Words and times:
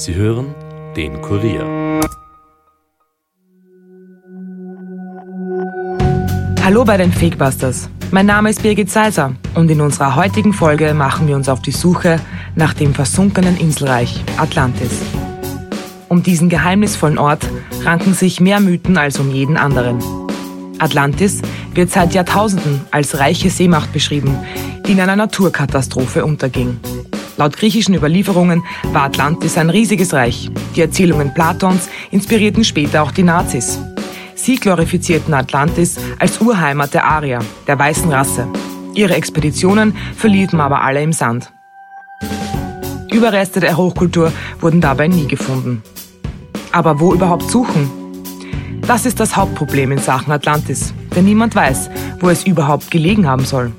Sie 0.00 0.14
hören 0.14 0.54
den 0.96 1.20
Kurier. 1.20 2.00
Hallo 6.64 6.86
bei 6.86 6.96
den 6.96 7.12
Fakebusters. 7.12 7.90
Mein 8.10 8.24
Name 8.24 8.48
ist 8.48 8.62
Birgit 8.62 8.90
Seiser 8.90 9.34
und 9.54 9.70
in 9.70 9.82
unserer 9.82 10.16
heutigen 10.16 10.54
Folge 10.54 10.94
machen 10.94 11.28
wir 11.28 11.36
uns 11.36 11.50
auf 11.50 11.60
die 11.60 11.72
Suche 11.72 12.18
nach 12.54 12.72
dem 12.72 12.94
versunkenen 12.94 13.58
Inselreich 13.58 14.24
Atlantis. 14.38 15.02
Um 16.08 16.22
diesen 16.22 16.48
geheimnisvollen 16.48 17.18
Ort 17.18 17.46
ranken 17.84 18.14
sich 18.14 18.40
mehr 18.40 18.60
Mythen 18.60 18.96
als 18.96 19.18
um 19.18 19.30
jeden 19.30 19.58
anderen. 19.58 19.98
Atlantis 20.78 21.42
wird 21.74 21.90
seit 21.90 22.14
Jahrtausenden 22.14 22.80
als 22.90 23.18
reiche 23.18 23.50
Seemacht 23.50 23.92
beschrieben, 23.92 24.34
die 24.86 24.92
in 24.92 25.00
einer 25.00 25.16
Naturkatastrophe 25.16 26.24
unterging. 26.24 26.80
Laut 27.40 27.56
griechischen 27.56 27.94
Überlieferungen 27.94 28.62
war 28.92 29.04
Atlantis 29.04 29.56
ein 29.56 29.70
riesiges 29.70 30.12
Reich. 30.12 30.50
Die 30.76 30.82
Erzählungen 30.82 31.32
Platons 31.32 31.88
inspirierten 32.10 32.64
später 32.64 33.02
auch 33.02 33.12
die 33.12 33.22
Nazis. 33.22 33.78
Sie 34.34 34.56
glorifizierten 34.56 35.32
Atlantis 35.32 35.96
als 36.18 36.38
Urheimat 36.42 36.92
der 36.92 37.06
Arier, 37.06 37.38
der 37.66 37.78
weißen 37.78 38.12
Rasse. 38.12 38.46
Ihre 38.92 39.14
Expeditionen 39.14 39.96
verliefen 40.14 40.60
aber 40.60 40.82
alle 40.82 41.02
im 41.02 41.14
Sand. 41.14 41.50
Überreste 43.10 43.58
der 43.58 43.74
Hochkultur 43.78 44.30
wurden 44.60 44.82
dabei 44.82 45.08
nie 45.08 45.26
gefunden. 45.26 45.82
Aber 46.72 47.00
wo 47.00 47.14
überhaupt 47.14 47.50
suchen? 47.50 47.90
Das 48.82 49.06
ist 49.06 49.18
das 49.18 49.34
Hauptproblem 49.34 49.92
in 49.92 49.98
Sachen 49.98 50.30
Atlantis, 50.30 50.92
denn 51.16 51.24
niemand 51.24 51.54
weiß, 51.54 51.88
wo 52.20 52.28
es 52.28 52.44
überhaupt 52.44 52.90
gelegen 52.90 53.26
haben 53.26 53.46
soll. 53.46 53.72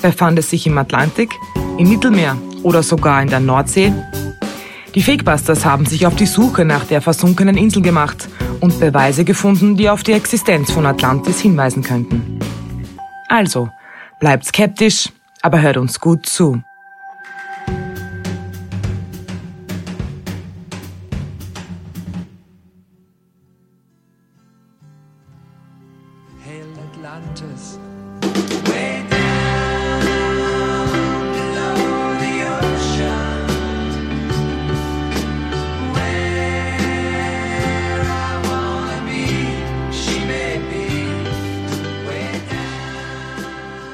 Befand 0.00 0.38
es 0.38 0.48
sich 0.48 0.66
im 0.66 0.78
Atlantik, 0.78 1.28
im 1.76 1.90
Mittelmeer 1.90 2.38
oder 2.62 2.82
sogar 2.82 3.22
in 3.22 3.28
der 3.28 3.40
Nordsee? 3.40 3.92
Die 4.94 5.02
Fakebusters 5.02 5.64
haben 5.64 5.86
sich 5.86 6.06
auf 6.06 6.14
die 6.16 6.26
Suche 6.26 6.64
nach 6.64 6.84
der 6.84 7.00
versunkenen 7.00 7.56
Insel 7.56 7.82
gemacht 7.82 8.28
und 8.60 8.78
Beweise 8.78 9.24
gefunden, 9.24 9.76
die 9.76 9.88
auf 9.88 10.02
die 10.02 10.12
Existenz 10.12 10.70
von 10.70 10.84
Atlantis 10.86 11.40
hinweisen 11.40 11.82
könnten. 11.82 12.38
Also, 13.28 13.70
bleibt 14.20 14.44
skeptisch, 14.44 15.08
aber 15.40 15.62
hört 15.62 15.78
uns 15.78 15.98
gut 15.98 16.26
zu. 16.26 16.62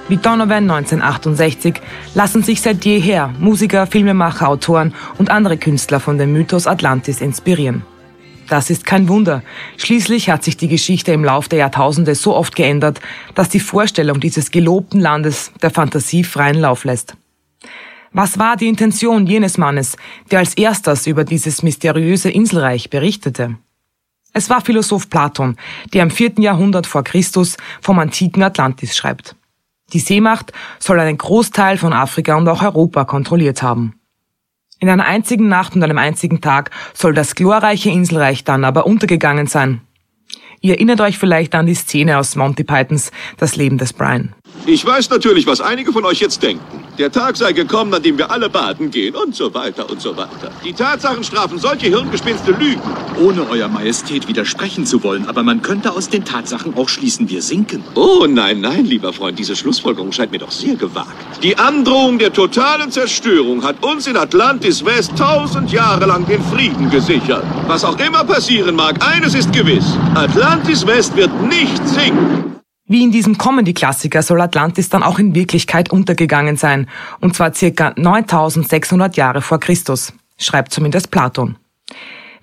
Wie 0.08 0.16
Donovan 0.16 0.70
1968 0.70 1.82
lassen 2.14 2.42
sich 2.42 2.62
seit 2.62 2.82
jeher 2.86 3.28
Musiker, 3.38 3.86
Filmemacher, 3.86 4.48
Autoren 4.48 4.94
und 5.18 5.30
andere 5.30 5.58
Künstler 5.58 6.00
von 6.00 6.16
dem 6.16 6.32
Mythos 6.32 6.66
Atlantis 6.66 7.20
inspirieren. 7.20 7.82
Das 8.48 8.70
ist 8.70 8.86
kein 8.86 9.08
Wunder. 9.08 9.42
Schließlich 9.76 10.30
hat 10.30 10.42
sich 10.44 10.56
die 10.56 10.68
Geschichte 10.68 11.12
im 11.12 11.24
Lauf 11.24 11.48
der 11.48 11.58
Jahrtausende 11.58 12.14
so 12.14 12.34
oft 12.34 12.56
geändert, 12.56 13.02
dass 13.34 13.50
die 13.50 13.60
Vorstellung 13.60 14.18
dieses 14.18 14.50
gelobten 14.50 14.98
Landes 14.98 15.52
der 15.60 15.70
Fantasie 15.70 16.24
freien 16.24 16.58
Lauf 16.58 16.84
lässt. 16.84 17.14
Was 18.10 18.38
war 18.38 18.56
die 18.56 18.68
Intention 18.68 19.26
jenes 19.26 19.58
Mannes, 19.58 19.98
der 20.30 20.38
als 20.38 20.54
erstes 20.54 21.06
über 21.06 21.24
dieses 21.24 21.62
mysteriöse 21.62 22.30
Inselreich 22.30 22.88
berichtete? 22.88 23.58
Es 24.32 24.48
war 24.48 24.62
Philosoph 24.62 25.10
Platon, 25.10 25.56
der 25.92 26.02
im 26.02 26.10
vierten 26.10 26.40
Jahrhundert 26.40 26.86
vor 26.86 27.04
Christus 27.04 27.58
vom 27.82 27.98
antiken 27.98 28.42
Atlantis 28.42 28.96
schreibt. 28.96 29.36
Die 29.92 30.00
Seemacht 30.00 30.52
soll 30.78 31.00
einen 31.00 31.16
Großteil 31.16 31.78
von 31.78 31.92
Afrika 31.92 32.36
und 32.36 32.48
auch 32.48 32.62
Europa 32.62 33.04
kontrolliert 33.04 33.62
haben. 33.62 33.94
In 34.80 34.88
einer 34.88 35.06
einzigen 35.06 35.48
Nacht 35.48 35.74
und 35.74 35.82
einem 35.82 35.98
einzigen 35.98 36.40
Tag 36.40 36.70
soll 36.94 37.14
das 37.14 37.34
glorreiche 37.34 37.90
Inselreich 37.90 38.44
dann 38.44 38.64
aber 38.64 38.86
untergegangen 38.86 39.46
sein. 39.46 39.80
Ihr 40.60 40.74
erinnert 40.74 41.00
euch 41.00 41.18
vielleicht 41.18 41.54
an 41.54 41.66
die 41.66 41.74
Szene 41.74 42.18
aus 42.18 42.36
Monty 42.36 42.64
Pythons 42.64 43.10
Das 43.38 43.56
Leben 43.56 43.78
des 43.78 43.92
Brian. 43.92 44.34
Ich 44.66 44.84
weiß 44.84 45.08
natürlich, 45.10 45.46
was 45.46 45.60
einige 45.60 45.92
von 45.92 46.04
euch 46.04 46.20
jetzt 46.20 46.42
denken. 46.42 46.84
Der 46.98 47.12
Tag 47.12 47.36
sei 47.36 47.52
gekommen, 47.52 47.94
an 47.94 48.02
dem 48.02 48.18
wir 48.18 48.30
alle 48.30 48.50
baden 48.50 48.90
gehen 48.90 49.14
und 49.14 49.34
so 49.34 49.54
weiter 49.54 49.88
und 49.88 50.00
so 50.00 50.16
weiter. 50.16 50.50
Die 50.64 50.72
Tatsachen 50.72 51.22
strafen 51.22 51.58
solche 51.58 51.86
hirngespinste 51.86 52.50
Lügen. 52.50 52.82
Ohne 53.18 53.48
Euer 53.48 53.68
Majestät 53.68 54.26
widersprechen 54.26 54.84
zu 54.84 55.02
wollen, 55.04 55.26
aber 55.28 55.42
man 55.42 55.62
könnte 55.62 55.92
aus 55.92 56.08
den 56.08 56.24
Tatsachen 56.24 56.76
auch 56.76 56.88
schließen, 56.88 57.28
wir 57.28 57.40
sinken. 57.40 57.84
Oh 57.94 58.26
nein, 58.28 58.60
nein, 58.60 58.84
lieber 58.84 59.12
Freund, 59.12 59.38
diese 59.38 59.54
Schlussfolgerung 59.54 60.12
scheint 60.12 60.32
mir 60.32 60.38
doch 60.38 60.50
sehr 60.50 60.74
gewagt. 60.74 61.42
Die 61.42 61.56
Androhung 61.56 62.18
der 62.18 62.32
totalen 62.32 62.90
Zerstörung 62.90 63.62
hat 63.62 63.82
uns 63.82 64.06
in 64.06 64.16
Atlantis 64.16 64.84
West 64.84 65.12
tausend 65.16 65.70
Jahre 65.70 66.06
lang 66.06 66.26
den 66.26 66.42
Frieden 66.42 66.90
gesichert. 66.90 67.44
Was 67.68 67.84
auch 67.84 67.98
immer 68.00 68.24
passieren 68.24 68.74
mag, 68.74 68.96
eines 69.06 69.34
ist 69.34 69.52
gewiss. 69.52 69.96
Atlantis 70.14 70.86
West 70.86 71.16
wird 71.16 71.30
nicht 71.42 71.86
sinken. 71.88 72.58
Wie 72.90 73.02
in 73.02 73.10
diesem 73.10 73.36
Comedy-Klassiker 73.36 74.22
soll 74.22 74.40
Atlantis 74.40 74.88
dann 74.88 75.02
auch 75.02 75.18
in 75.18 75.34
Wirklichkeit 75.34 75.92
untergegangen 75.92 76.56
sein, 76.56 76.88
und 77.20 77.36
zwar 77.36 77.52
circa 77.52 77.92
9600 77.96 79.14
Jahre 79.16 79.42
vor 79.42 79.60
Christus, 79.60 80.14
schreibt 80.38 80.72
zumindest 80.72 81.10
Platon. 81.10 81.56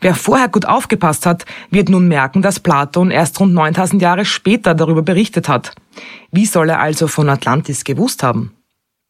Wer 0.01 0.13
vorher 0.13 0.49
gut 0.49 0.65
aufgepasst 0.65 1.25
hat, 1.25 1.45
wird 1.71 1.89
nun 1.89 2.07
merken, 2.07 2.43
dass 2.43 2.59
Platon 2.59 3.09
erst 3.09 3.39
rund 3.39 3.55
9000 3.55 3.99
Jahre 3.99 4.23
später 4.23 4.75
darüber 4.75 5.01
berichtet 5.01 5.49
hat. 5.49 5.73
Wie 6.31 6.45
soll 6.45 6.69
er 6.69 6.79
also 6.79 7.07
von 7.07 7.27
Atlantis 7.27 7.83
gewusst 7.83 8.21
haben? 8.21 8.51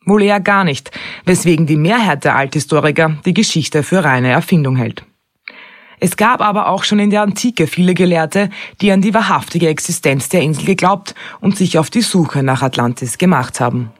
Wohl 0.05 0.23
eher 0.23 0.39
gar 0.39 0.63
nicht, 0.63 0.91
weswegen 1.25 1.65
die 1.65 1.75
Mehrheit 1.75 2.23
der 2.23 2.37
Althistoriker 2.37 3.17
die 3.25 3.33
Geschichte 3.33 3.83
für 3.83 4.05
reine 4.05 4.29
Erfindung 4.29 4.77
hält. 4.77 5.03
Es 5.99 6.17
gab 6.17 6.41
aber 6.41 6.67
auch 6.67 6.83
schon 6.83 6.99
in 6.99 7.09
der 7.09 7.21
Antike 7.21 7.67
viele 7.67 7.93
Gelehrte, 7.93 8.49
die 8.81 8.91
an 8.91 9.01
die 9.01 9.13
wahrhaftige 9.13 9.69
Existenz 9.69 10.29
der 10.29 10.41
Insel 10.41 10.65
geglaubt 10.65 11.15
und 11.39 11.57
sich 11.57 11.79
auf 11.79 11.89
die 11.89 12.01
Suche 12.01 12.43
nach 12.43 12.61
Atlantis 12.61 13.17
gemacht 13.17 13.59
haben. 13.59 13.91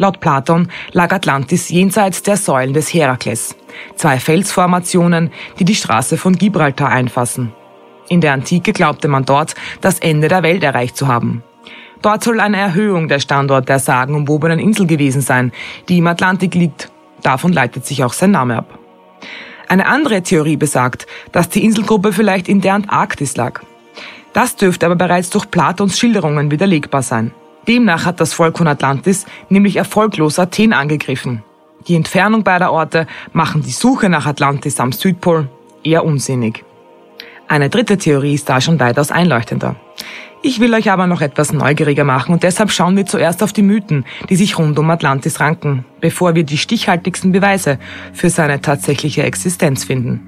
Laut 0.00 0.20
Platon 0.20 0.68
lag 0.92 1.12
Atlantis 1.12 1.68
jenseits 1.70 2.22
der 2.22 2.36
Säulen 2.36 2.72
des 2.72 2.94
Herakles, 2.94 3.56
zwei 3.96 4.20
Felsformationen, 4.20 5.32
die 5.58 5.64
die 5.64 5.74
Straße 5.74 6.16
von 6.16 6.36
Gibraltar 6.36 6.88
einfassen. 6.88 7.52
In 8.08 8.20
der 8.20 8.32
Antike 8.32 8.72
glaubte 8.72 9.08
man 9.08 9.24
dort, 9.24 9.54
das 9.80 9.98
Ende 9.98 10.28
der 10.28 10.44
Welt 10.44 10.62
erreicht 10.62 10.96
zu 10.96 11.08
haben. 11.08 11.42
Dort 12.00 12.22
soll 12.22 12.38
eine 12.38 12.58
Erhöhung 12.58 13.08
der 13.08 13.18
Standort 13.18 13.68
der 13.68 13.80
sagenumwobenen 13.80 14.60
Insel 14.60 14.86
gewesen 14.86 15.20
sein, 15.20 15.52
die 15.88 15.98
im 15.98 16.06
Atlantik 16.06 16.54
liegt 16.54 16.92
Davon 17.22 17.52
leitet 17.52 17.86
sich 17.86 18.04
auch 18.04 18.12
sein 18.12 18.30
Name 18.30 18.56
ab. 18.56 18.78
Eine 19.68 19.86
andere 19.86 20.22
Theorie 20.22 20.56
besagt, 20.56 21.06
dass 21.32 21.48
die 21.48 21.64
Inselgruppe 21.64 22.12
vielleicht 22.12 22.48
in 22.48 22.60
der 22.60 22.74
Antarktis 22.74 23.36
lag. 23.36 23.60
Das 24.32 24.56
dürfte 24.56 24.86
aber 24.86 24.96
bereits 24.96 25.30
durch 25.30 25.50
Platons 25.50 25.98
Schilderungen 25.98 26.50
widerlegbar 26.50 27.02
sein. 27.02 27.32
Demnach 27.66 28.06
hat 28.06 28.20
das 28.20 28.32
Volk 28.32 28.56
von 28.56 28.66
Atlantis 28.66 29.26
nämlich 29.50 29.76
erfolglos 29.76 30.38
Athen 30.38 30.72
angegriffen. 30.72 31.42
Die 31.86 31.96
Entfernung 31.96 32.44
beider 32.44 32.72
Orte 32.72 33.06
machen 33.32 33.62
die 33.62 33.72
Suche 33.72 34.08
nach 34.08 34.26
Atlantis 34.26 34.80
am 34.80 34.92
Südpol 34.92 35.48
eher 35.84 36.04
unsinnig. 36.04 36.64
Eine 37.46 37.70
dritte 37.70 37.98
Theorie 37.98 38.34
ist 38.34 38.48
da 38.48 38.60
schon 38.60 38.80
weitaus 38.80 39.10
einleuchtender. 39.10 39.76
Ich 40.40 40.60
will 40.60 40.72
euch 40.72 40.90
aber 40.90 41.08
noch 41.08 41.20
etwas 41.20 41.52
neugieriger 41.52 42.04
machen 42.04 42.32
und 42.32 42.44
deshalb 42.44 42.70
schauen 42.70 42.96
wir 42.96 43.06
zuerst 43.06 43.42
auf 43.42 43.52
die 43.52 43.62
Mythen, 43.62 44.04
die 44.30 44.36
sich 44.36 44.56
rund 44.56 44.78
um 44.78 44.88
Atlantis 44.90 45.40
ranken, 45.40 45.84
bevor 46.00 46.36
wir 46.36 46.44
die 46.44 46.58
stichhaltigsten 46.58 47.32
Beweise 47.32 47.78
für 48.12 48.30
seine 48.30 48.60
tatsächliche 48.60 49.24
Existenz 49.24 49.84
finden. 49.84 50.20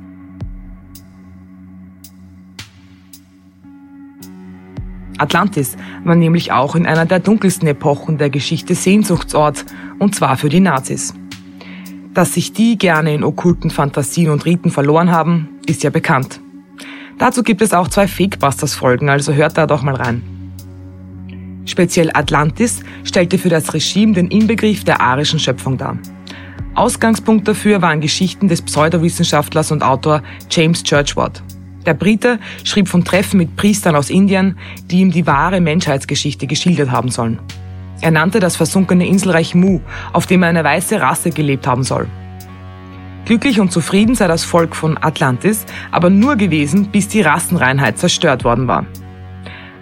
Atlantis 5.19 5.77
war 6.03 6.17
nämlich 6.17 6.51
auch 6.51 6.75
in 6.75 6.87
einer 6.87 7.05
der 7.07 7.21
dunkelsten 7.21 7.69
Epochen 7.69 8.19
der 8.19 8.31
Geschichte 8.31 8.75
Sehnsuchtsort, 8.75 9.67
und 9.99 10.15
zwar 10.15 10.37
für 10.37 10.49
die 10.49 10.61
Nazis. 10.61 11.15
Dass 12.15 12.35
sich 12.35 12.53
die 12.53 12.79
gerne 12.79 13.15
in 13.15 13.23
okkulten 13.23 13.71
Fantasien 13.71 14.31
und 14.31 14.45
Riten 14.45 14.71
verloren 14.71 15.13
haben, 15.13 15.51
ist 15.67 15.83
ja 15.83 15.91
bekannt. 15.91 16.41
Dazu 17.21 17.43
gibt 17.43 17.61
es 17.61 17.75
auch 17.75 17.89
zwei 17.89 18.09
Fakebusters-Folgen, 18.09 19.11
also 19.11 19.35
hört 19.35 19.59
da 19.59 19.67
doch 19.67 19.83
mal 19.83 19.95
rein. 19.95 20.23
Speziell 21.67 22.11
Atlantis 22.15 22.81
stellte 23.05 23.37
für 23.37 23.51
das 23.51 23.75
Regime 23.75 24.15
den 24.15 24.29
Inbegriff 24.29 24.85
der 24.85 25.03
arischen 25.03 25.39
Schöpfung 25.39 25.77
dar. 25.77 25.99
Ausgangspunkt 26.75 27.47
dafür 27.47 27.83
waren 27.83 28.01
Geschichten 28.01 28.49
des 28.49 28.63
Pseudowissenschaftlers 28.63 29.71
und 29.71 29.83
Autor 29.83 30.23
James 30.51 30.83
Churchward. 30.83 31.43
Der 31.85 31.93
Brite 31.93 32.39
schrieb 32.65 32.89
von 32.89 33.05
Treffen 33.05 33.37
mit 33.37 33.55
Priestern 33.55 33.97
aus 33.97 34.09
Indien, 34.09 34.57
die 34.91 35.01
ihm 35.01 35.11
die 35.11 35.27
wahre 35.27 35.61
Menschheitsgeschichte 35.61 36.47
geschildert 36.47 36.91
haben 36.91 37.11
sollen. 37.11 37.39
Er 38.01 38.13
nannte 38.13 38.41
das 38.41 38.57
versunkene 38.57 39.07
Inselreich 39.07 39.55
Mu, 39.55 39.81
auf 40.15 40.27
dem 40.27 40.43
eine 40.43 40.65
weiße 40.65 40.99
Rasse 41.03 41.29
gelebt 41.29 41.67
haben 41.67 41.83
soll. 41.83 42.07
Glücklich 43.25 43.61
und 43.61 43.71
zufrieden 43.71 44.15
sei 44.15 44.27
das 44.27 44.45
Volk 44.45 44.75
von 44.75 44.99
Atlantis 45.01 45.67
aber 45.91 46.11
nur 46.11 46.37
gewesen, 46.37 46.91
bis 46.91 47.09
die 47.09 47.21
Rassenreinheit 47.21 47.99
zerstört 47.99 48.45
worden 48.45 48.67
war. 48.67 48.87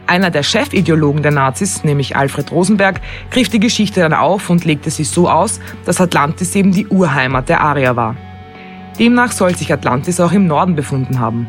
Einer 0.07 0.31
der 0.31 0.43
Chefideologen 0.43 1.23
der 1.23 1.33
Nazis, 1.33 1.85
nämlich 1.85 2.17
Alfred 2.17 2.51
Rosenberg, 2.51 3.01
griff 3.31 3.51
die 3.51 3.61
Geschichte 3.61 4.01
dann 4.01 4.15
auf 4.15 4.49
und 4.49 4.65
legte 4.65 4.91
sie 4.91 5.05
so 5.05 5.29
aus, 5.29 5.61
dass 5.85 6.01
Atlantis 6.01 6.57
eben 6.57 6.73
die 6.73 6.87
Urheimat 6.87 7.51
der 7.51 7.61
Arier 7.61 7.95
war. 7.95 8.17
Demnach 8.99 9.33
soll 9.33 9.55
sich 9.55 9.73
Atlantis 9.73 10.19
auch 10.19 10.33
im 10.33 10.47
Norden 10.47 10.75
befunden 10.75 11.21
haben. 11.21 11.47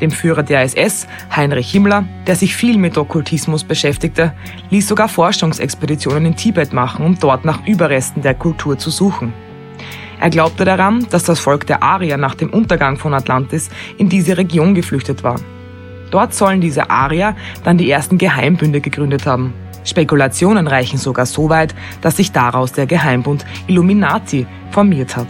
Dem 0.00 0.10
Führer 0.10 0.42
der 0.42 0.60
SS, 0.60 1.06
Heinrich 1.34 1.70
Himmler, 1.70 2.04
der 2.26 2.36
sich 2.36 2.54
viel 2.54 2.76
mit 2.76 2.98
Okkultismus 2.98 3.64
beschäftigte, 3.64 4.34
ließ 4.68 4.86
sogar 4.86 5.08
Forschungsexpeditionen 5.08 6.26
in 6.26 6.36
Tibet 6.36 6.74
machen, 6.74 7.04
um 7.04 7.18
dort 7.18 7.46
nach 7.46 7.66
Überresten 7.66 8.20
der 8.20 8.34
Kultur 8.34 8.76
zu 8.76 8.90
suchen. 8.90 9.32
Er 10.20 10.30
glaubte 10.30 10.64
daran, 10.64 11.06
dass 11.10 11.24
das 11.24 11.40
Volk 11.40 11.66
der 11.66 11.82
Arier 11.82 12.16
nach 12.16 12.34
dem 12.34 12.50
Untergang 12.50 12.96
von 12.96 13.14
Atlantis 13.14 13.68
in 13.98 14.08
diese 14.08 14.36
Region 14.36 14.74
geflüchtet 14.74 15.22
war. 15.22 15.40
Dort 16.10 16.34
sollen 16.34 16.60
diese 16.60 16.90
Arier 16.90 17.36
dann 17.64 17.78
die 17.78 17.90
ersten 17.90 18.16
Geheimbünde 18.16 18.80
gegründet 18.80 19.26
haben. 19.26 19.52
Spekulationen 19.84 20.66
reichen 20.66 20.98
sogar 20.98 21.26
so 21.26 21.48
weit, 21.48 21.74
dass 22.00 22.16
sich 22.16 22.32
daraus 22.32 22.72
der 22.72 22.86
Geheimbund 22.86 23.44
Illuminati 23.66 24.46
formiert 24.70 25.16
hat. 25.16 25.28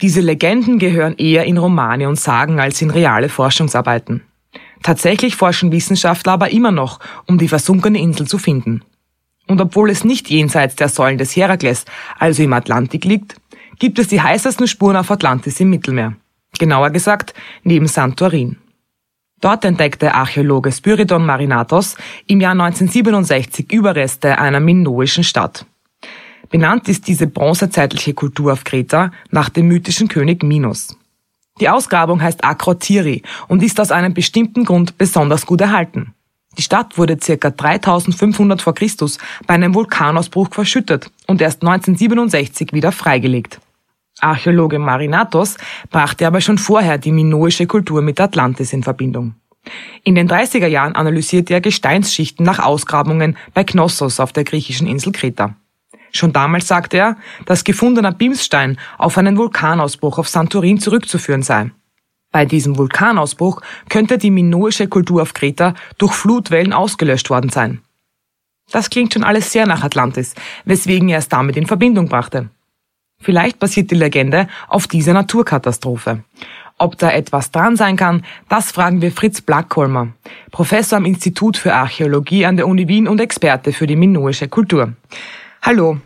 Diese 0.00 0.20
Legenden 0.20 0.78
gehören 0.78 1.14
eher 1.16 1.44
in 1.44 1.56
Romane 1.56 2.08
und 2.08 2.18
Sagen 2.18 2.60
als 2.60 2.82
in 2.82 2.90
reale 2.90 3.28
Forschungsarbeiten. 3.28 4.22
Tatsächlich 4.84 5.36
forschen 5.36 5.72
Wissenschaftler 5.72 6.34
aber 6.34 6.50
immer 6.50 6.70
noch, 6.70 7.00
um 7.24 7.38
die 7.38 7.48
versunkene 7.48 7.98
Insel 7.98 8.28
zu 8.28 8.36
finden. 8.36 8.82
Und 9.46 9.58
obwohl 9.58 9.88
es 9.88 10.04
nicht 10.04 10.28
jenseits 10.28 10.76
der 10.76 10.90
Säulen 10.90 11.16
des 11.16 11.34
Herakles, 11.34 11.86
also 12.18 12.42
im 12.42 12.52
Atlantik 12.52 13.06
liegt, 13.06 13.34
gibt 13.78 13.98
es 13.98 14.08
die 14.08 14.20
heißesten 14.20 14.68
Spuren 14.68 14.96
auf 14.96 15.10
Atlantis 15.10 15.58
im 15.58 15.70
Mittelmeer. 15.70 16.16
Genauer 16.58 16.90
gesagt, 16.90 17.32
neben 17.62 17.86
Santorin. 17.86 18.58
Dort 19.40 19.64
entdeckte 19.64 20.14
Archäologe 20.14 20.70
Spyridon 20.70 21.24
Marinatos 21.24 21.96
im 22.26 22.42
Jahr 22.42 22.52
1967 22.52 23.72
Überreste 23.72 24.38
einer 24.38 24.60
minoischen 24.60 25.24
Stadt. 25.24 25.64
Benannt 26.50 26.90
ist 26.90 27.08
diese 27.08 27.26
bronzezeitliche 27.26 28.12
Kultur 28.12 28.52
auf 28.52 28.64
Kreta 28.64 29.12
nach 29.30 29.48
dem 29.48 29.66
mythischen 29.66 30.08
König 30.08 30.42
Minos. 30.42 30.94
Die 31.60 31.68
Ausgrabung 31.68 32.20
heißt 32.20 32.44
Akrotiri 32.44 33.22
und 33.46 33.62
ist 33.62 33.80
aus 33.80 33.92
einem 33.92 34.12
bestimmten 34.12 34.64
Grund 34.64 34.98
besonders 34.98 35.46
gut 35.46 35.60
erhalten. 35.60 36.14
Die 36.58 36.62
Stadt 36.62 36.98
wurde 36.98 37.16
ca. 37.16 37.50
3500 37.50 38.62
vor 38.62 38.74
Christus 38.74 39.18
bei 39.46 39.54
einem 39.54 39.74
Vulkanausbruch 39.74 40.48
verschüttet 40.50 41.10
und 41.26 41.40
erst 41.40 41.62
1967 41.62 42.72
wieder 42.72 42.92
freigelegt. 42.92 43.60
Archäologe 44.20 44.78
Marinatos 44.78 45.56
brachte 45.90 46.26
aber 46.26 46.40
schon 46.40 46.58
vorher 46.58 46.98
die 46.98 47.12
minoische 47.12 47.66
Kultur 47.66 48.02
mit 48.02 48.20
Atlantis 48.20 48.72
in 48.72 48.82
Verbindung. 48.82 49.34
In 50.02 50.14
den 50.14 50.28
30er 50.28 50.66
Jahren 50.66 50.94
analysierte 50.94 51.54
er 51.54 51.60
Gesteinsschichten 51.60 52.44
nach 52.44 52.58
Ausgrabungen 52.58 53.36
bei 53.54 53.64
Knossos 53.64 54.20
auf 54.20 54.32
der 54.32 54.44
griechischen 54.44 54.86
Insel 54.86 55.12
Kreta. 55.12 55.56
Schon 56.14 56.32
damals 56.32 56.68
sagte 56.68 56.96
er, 56.96 57.16
dass 57.44 57.64
gefundener 57.64 58.12
Bimsstein 58.12 58.78
auf 58.98 59.18
einen 59.18 59.36
Vulkanausbruch 59.36 60.18
auf 60.18 60.28
Santorin 60.28 60.78
zurückzuführen 60.78 61.42
sei. 61.42 61.72
Bei 62.30 62.44
diesem 62.46 62.78
Vulkanausbruch 62.78 63.60
könnte 63.88 64.16
die 64.16 64.30
minoische 64.30 64.86
Kultur 64.86 65.22
auf 65.22 65.34
Kreta 65.34 65.74
durch 65.98 66.12
Flutwellen 66.12 66.72
ausgelöscht 66.72 67.30
worden 67.30 67.50
sein. 67.50 67.80
Das 68.70 68.90
klingt 68.90 69.12
schon 69.12 69.24
alles 69.24 69.50
sehr 69.50 69.66
nach 69.66 69.82
Atlantis, 69.82 70.34
weswegen 70.64 71.08
er 71.08 71.18
es 71.18 71.28
damit 71.28 71.56
in 71.56 71.66
Verbindung 71.66 72.08
brachte. 72.08 72.48
Vielleicht 73.20 73.58
basiert 73.58 73.90
die 73.90 73.96
Legende 73.96 74.48
auf 74.68 74.86
dieser 74.86 75.12
Naturkatastrophe. 75.14 76.22
Ob 76.78 76.98
da 76.98 77.10
etwas 77.10 77.50
dran 77.50 77.76
sein 77.76 77.96
kann, 77.96 78.24
das 78.48 78.72
fragen 78.72 79.00
wir 79.00 79.12
Fritz 79.12 79.40
Blackholmer, 79.40 80.08
Professor 80.50 80.98
am 80.98 81.04
Institut 81.04 81.56
für 81.56 81.74
Archäologie 81.74 82.46
an 82.46 82.56
der 82.56 82.68
Uni 82.68 82.88
Wien 82.88 83.08
und 83.08 83.20
Experte 83.20 83.72
für 83.72 83.86
die 83.86 83.96
minoische 83.96 84.48
Kultur. 84.48 84.92
Hallo. 85.64 85.96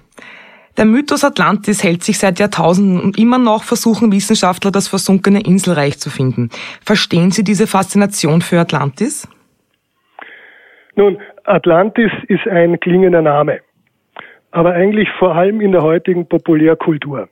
Der 0.76 0.84
Mythos 0.84 1.24
Atlantis 1.24 1.82
hält 1.82 2.04
sich 2.04 2.18
seit 2.18 2.38
Jahrtausenden 2.38 3.00
und 3.00 3.18
immer 3.18 3.38
noch 3.38 3.64
versuchen 3.64 4.12
Wissenschaftler, 4.12 4.70
das 4.70 4.88
versunkene 4.88 5.40
Inselreich 5.40 5.98
zu 5.98 6.08
finden. 6.08 6.50
Verstehen 6.82 7.32
Sie 7.32 7.42
diese 7.42 7.66
Faszination 7.66 8.40
für 8.40 8.60
Atlantis? 8.60 9.28
Nun, 10.94 11.18
Atlantis 11.44 12.10
ist 12.28 12.46
ein 12.46 12.78
klingender 12.80 13.22
Name 13.22 13.60
aber 14.50 14.72
eigentlich 14.72 15.08
vor 15.18 15.34
allem 15.34 15.60
in 15.60 15.72
der 15.72 15.82
heutigen 15.82 16.26
Populärkultur. 16.26 17.28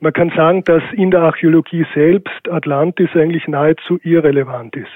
Man 0.00 0.12
kann 0.12 0.30
sagen, 0.36 0.62
dass 0.64 0.82
in 0.92 1.10
der 1.10 1.22
Archäologie 1.22 1.86
selbst 1.94 2.48
Atlantis 2.50 3.08
eigentlich 3.14 3.48
nahezu 3.48 3.98
irrelevant 4.02 4.76
ist. 4.76 4.92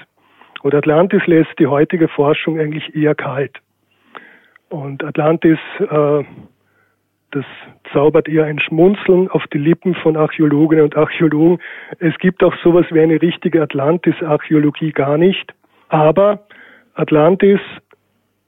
Und 0.61 0.75
Atlantis 0.75 1.25
lässt 1.25 1.57
die 1.59 1.67
heutige 1.67 2.07
Forschung 2.07 2.59
eigentlich 2.59 2.95
eher 2.95 3.15
kalt. 3.15 3.57
Und 4.69 5.03
Atlantis, 5.03 5.57
äh, 5.79 6.23
das 7.31 7.45
zaubert 7.93 8.27
eher 8.27 8.45
ein 8.45 8.59
Schmunzeln 8.59 9.29
auf 9.29 9.45
die 9.47 9.57
Lippen 9.57 9.95
von 9.95 10.17
Archäologinnen 10.17 10.83
und 10.83 10.95
Archäologen. 10.95 11.59
Es 11.99 12.17
gibt 12.19 12.43
auch 12.43 12.53
sowas 12.63 12.85
wie 12.91 12.99
eine 12.99 13.21
richtige 13.21 13.61
Atlantis-Archäologie 13.61 14.91
gar 14.91 15.17
nicht. 15.17 15.53
Aber 15.89 16.45
Atlantis 16.93 17.59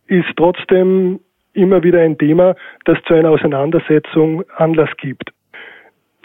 ist 0.07 0.29
trotzdem 0.35 1.19
immer 1.53 1.83
wieder 1.83 2.01
ein 2.01 2.17
Thema, 2.17 2.55
das 2.85 2.97
zu 3.07 3.13
einer 3.13 3.31
Auseinandersetzung 3.31 4.43
Anlass 4.55 4.89
gibt. 4.97 5.31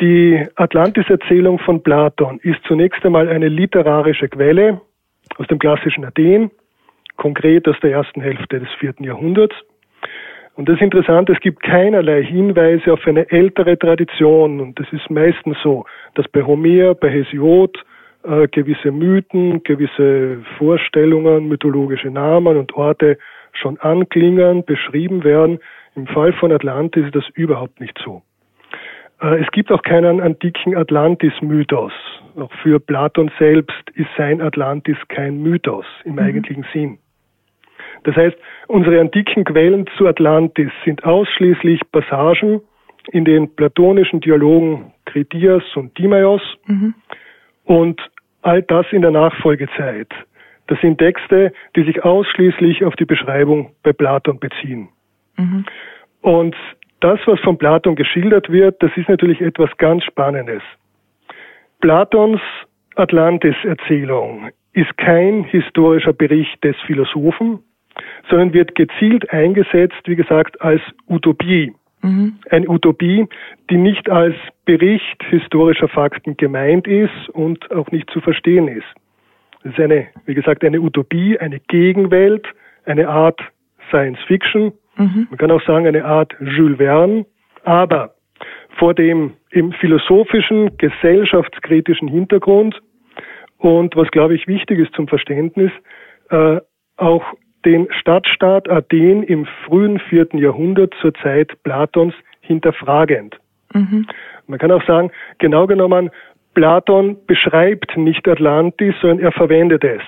Die 0.01 0.47
Atlantis-Erzählung 0.55 1.59
von 1.59 1.83
Platon 1.83 2.39
ist 2.43 2.61
zunächst 2.67 3.05
einmal 3.05 3.29
eine 3.29 3.49
literarische 3.49 4.29
Quelle 4.29 4.81
aus 5.37 5.47
dem 5.49 5.59
klassischen 5.59 6.05
Athen, 6.05 6.51
konkret 7.17 7.67
aus 7.69 7.77
der 7.83 7.93
ersten 7.93 8.21
Hälfte 8.21 8.61
des 8.61 8.69
vierten 8.79 9.05
Jahrhunderts. 9.05 9.55
Und 10.59 10.69
das 10.69 10.75
ist 10.75 10.83
interessant, 10.83 11.31
es 11.31 11.39
gibt 11.39 11.63
keinerlei 11.63 12.25
Hinweise 12.25 12.93
auf 12.93 13.07
eine 13.07 13.31
ältere 13.31 13.79
Tradition. 13.79 14.59
Und 14.59 14.77
das 14.81 14.93
ist 14.93 15.09
meistens 15.09 15.57
so, 15.63 15.85
dass 16.17 16.27
bei 16.27 16.43
Homer, 16.43 16.97
bei 16.97 17.11
Hesiod 17.11 17.79
äh, 18.25 18.49
gewisse 18.49 18.91
Mythen, 18.91 19.63
gewisse 19.63 20.39
Vorstellungen, 20.59 21.47
mythologische 21.47 22.11
Namen 22.11 22.57
und 22.57 22.75
Orte 22.75 23.19
schon 23.53 23.79
anklingen, 23.79 24.65
beschrieben 24.65 25.23
werden. 25.23 25.61
Im 25.95 26.09
Fall 26.09 26.33
von 26.33 26.51
Atlantis 26.51 27.05
ist 27.05 27.15
das 27.15 27.29
überhaupt 27.35 27.81
nicht 27.81 27.97
so. 28.05 28.23
Äh, 29.23 29.39
es 29.39 29.51
gibt 29.53 29.71
auch 29.71 29.83
keinen 29.83 30.21
antiken 30.21 30.77
Atlantis-Mythos. 30.77 31.93
Auch 32.37 32.53
für 32.65 32.81
Platon 32.81 33.31
selbst 33.39 33.91
ist 33.95 34.11
sein 34.17 34.41
Atlantis 34.41 34.97
kein 35.07 35.41
Mythos 35.41 35.87
im 36.05 36.15
mhm. 36.15 36.19
eigentlichen 36.19 36.67
Sinn. 36.73 36.99
Das 38.05 38.17
heißt, 38.17 38.37
unsere 38.67 39.01
antiken 39.01 39.45
Quellen 39.45 39.87
zu 39.97 40.07
Atlantis 40.07 40.71
sind 40.85 41.05
ausschließlich 41.05 41.81
Passagen 41.93 42.61
in 43.11 43.25
den 43.25 43.55
platonischen 43.55 44.21
Dialogen 44.21 44.93
Kritias 45.07 45.63
und 45.75 45.95
Timaeus 45.95 46.43
mhm. 46.67 46.95
und 47.65 48.01
all 48.43 48.63
das 48.63 48.87
in 48.93 49.03
der 49.03 49.11
Nachfolgezeit. 49.11 50.09
Das 50.67 50.79
sind 50.81 50.99
Texte, 50.99 51.53
die 51.77 51.85
sich 51.85 52.05
ausschließlich 52.05 52.85
auf 52.85 52.95
die 52.97 53.07
Beschreibung 53.07 53.73
bei 53.83 53.93
Platon 53.93 54.39
beziehen. 54.39 54.89
Mhm. 55.37 55.65
Und 56.21 56.55
das, 57.01 57.19
was 57.27 57.41
von 57.41 57.57
Platon 57.57 57.97
geschildert 57.97 58.51
wird, 58.51 58.83
das 58.83 58.91
ist 58.97 59.09
natürlich 59.09 59.41
etwas 59.41 59.71
ganz 59.79 60.05
Spannendes. 60.05 60.63
Platons 61.81 62.41
Atlantis-Erzählung 62.97 64.51
ist 64.73 64.97
kein 64.99 65.45
historischer 65.45 66.13
Bericht 66.13 66.63
des 66.65 66.77
Philosophen, 66.87 67.61
sondern 68.31 68.53
wird 68.53 68.75
gezielt 68.75 69.31
eingesetzt, 69.31 70.01
wie 70.07 70.17
gesagt, 70.17 70.61
als 70.61 70.81
Utopie. 71.09 71.73
Mhm. 72.03 72.39
Eine 72.51 72.69
Utopie, 72.69 73.27
die 73.71 73.77
nicht 73.77 74.09
als 74.11 74.37
Bericht 74.65 75.23
historischer 75.31 75.89
Fakten 75.89 76.37
gemeint 76.37 76.87
ist 76.87 77.29
und 77.33 77.71
auch 77.71 77.91
nicht 77.91 78.09
zu 78.11 78.21
verstehen 78.21 78.69
ist. 78.69 78.87
Es 79.65 79.73
ist 79.73 79.81
eine, 79.81 80.07
wie 80.25 80.35
gesagt, 80.35 80.65
eine 80.65 80.81
Utopie, 80.81 81.39
eine 81.39 81.61
Gegenwelt, 81.61 82.47
eine 82.85 83.09
Art 83.09 83.41
Science 83.89 84.21
Fiction. 84.27 84.73
Mhm. 84.97 85.27
Man 85.31 85.39
kann 85.39 85.51
auch 85.51 85.63
sagen, 85.63 85.87
eine 85.87 86.05
Art 86.05 86.35
Jules 86.41 86.79
Verne. 86.79 87.27
Aber 87.65 88.15
vor 88.79 88.95
dem 88.95 89.35
im 89.51 89.73
philosophischen, 89.73 90.77
gesellschaftskritischen 90.79 92.09
Hintergrund 92.09 92.81
und 93.59 93.97
was, 93.97 94.11
glaube 94.11 94.35
ich, 94.35 94.47
wichtig 94.47 94.79
ist 94.79 94.95
zum 94.95 95.09
Verständnis, 95.09 95.73
äh, 96.31 96.61
auch 96.97 97.25
den 97.65 97.89
Stadtstaat 97.91 98.69
Athen 98.69 99.23
im 99.23 99.47
frühen 99.67 99.99
vierten 99.99 100.39
Jahrhundert 100.39 100.95
zur 101.01 101.15
Zeit 101.15 101.53
Platons 101.63 102.15
hinterfragend. 102.41 103.37
Mhm. 103.75 104.07
Man 104.47 104.59
kann 104.59 104.73
auch 104.73 104.85
sagen, 104.87 105.11
genau 105.39 105.67
genommen 105.67 106.11
Platon 106.55 107.17
beschreibt 107.27 107.97
nicht 107.97 108.27
Atlantis, 108.27 108.95
sondern 109.01 109.21
er 109.21 109.33
verwendet 109.33 109.85
es. 109.85 110.03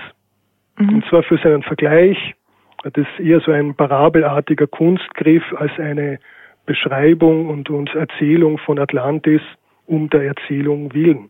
Mhm. 0.79 0.95
Und 0.95 1.05
zwar 1.07 1.23
für 1.23 1.39
seinen 1.39 1.63
Vergleich. 1.63 2.35
Das 2.83 2.93
ist 2.97 3.21
eher 3.21 3.41
so 3.41 3.53
ein 3.53 3.75
parabelartiger 3.75 4.67
Kunstgriff 4.67 5.45
als 5.57 5.73
eine 5.79 6.19
Beschreibung 6.67 7.49
und, 7.49 7.69
und 7.69 7.95
Erzählung 7.95 8.59
von 8.59 8.79
Atlantis 8.79 9.43
um 9.87 10.09
der 10.09 10.23
Erzählung 10.23 10.95
willen. 10.95 11.29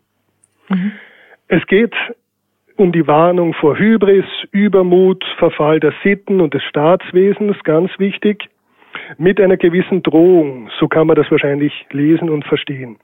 Mhm. 0.68 0.92
Es 1.48 1.66
geht 1.66 1.94
um 2.80 2.92
die 2.92 3.06
Warnung 3.06 3.52
vor 3.52 3.78
Hybris, 3.78 4.24
Übermut, 4.52 5.22
Verfall 5.36 5.80
der 5.80 5.92
Sitten 6.02 6.40
und 6.40 6.54
des 6.54 6.62
Staatswesens, 6.62 7.62
ganz 7.62 7.90
wichtig, 7.98 8.48
mit 9.18 9.38
einer 9.38 9.58
gewissen 9.58 10.02
Drohung, 10.02 10.70
so 10.80 10.88
kann 10.88 11.06
man 11.06 11.16
das 11.16 11.30
wahrscheinlich 11.30 11.72
lesen 11.90 12.30
und 12.30 12.44
verstehen. 12.46 12.96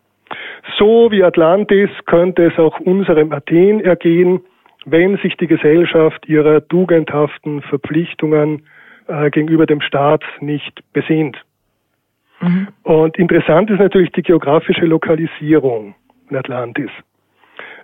So 0.79 1.11
wie 1.11 1.23
Atlantis 1.23 1.91
könnte 2.07 2.47
es 2.47 2.59
auch 2.59 2.81
unserem 2.81 3.33
Athen 3.33 3.81
ergehen, 3.81 4.41
wenn 4.87 5.19
sich 5.19 5.37
die 5.37 5.47
Gesellschaft 5.47 6.27
ihrer 6.27 6.67
tugendhaften 6.67 7.61
Verpflichtungen 7.61 8.63
äh, 9.09 9.31
gegenüber 9.31 9.67
dem 9.67 9.83
Staat 9.83 10.25
nicht 10.41 10.81
besehnt. 10.95 11.37
Mhm. 12.41 12.69
Und 12.83 13.19
interessant 13.19 13.69
ist 13.71 13.81
natürlich 13.81 14.13
die 14.13 14.23
geografische 14.23 14.87
Lokalisierung 14.87 15.95
in 16.31 16.37
Atlantis. 16.37 16.91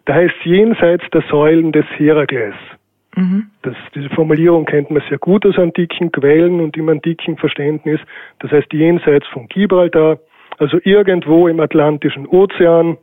Da 0.05 0.15
heißt 0.15 0.35
jenseits 0.45 1.05
der 1.11 1.23
Säulen 1.31 1.73
des 1.73 1.87
Herakles. 1.97 2.55
Mhm. 3.15 3.51
Das, 3.63 3.77
diese 3.95 4.09
Formulierung 4.11 4.65
kennt 4.65 4.91
man 4.91 5.03
sehr 5.09 5.19
gut 5.19 5.45
aus 5.47 5.59
antiken 5.59 6.11
Quellen 6.11 6.61
und 6.61 6.77
im 6.77 6.89
antiken 6.89 7.37
Verständnis. 7.37 8.01
Das 8.41 8.51
heißt 8.51 8.73
jenseits 8.73 9.27
von 9.29 9.49
Gibraltar, 9.49 10.19
also 10.59 10.79
irgendwo 10.85 11.49
im 11.49 11.61
Atlantischen 11.61 12.27
Ozean, 12.27 12.97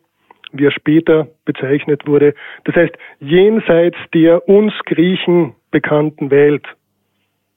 wie 0.51 0.65
er 0.65 0.71
später 0.71 1.27
bezeichnet 1.45 2.07
wurde. 2.07 2.33
Das 2.63 2.75
heißt, 2.75 2.97
jenseits 3.19 3.97
der 4.13 4.47
uns 4.47 4.73
Griechen 4.85 5.53
bekannten 5.71 6.31
Welt. 6.31 6.65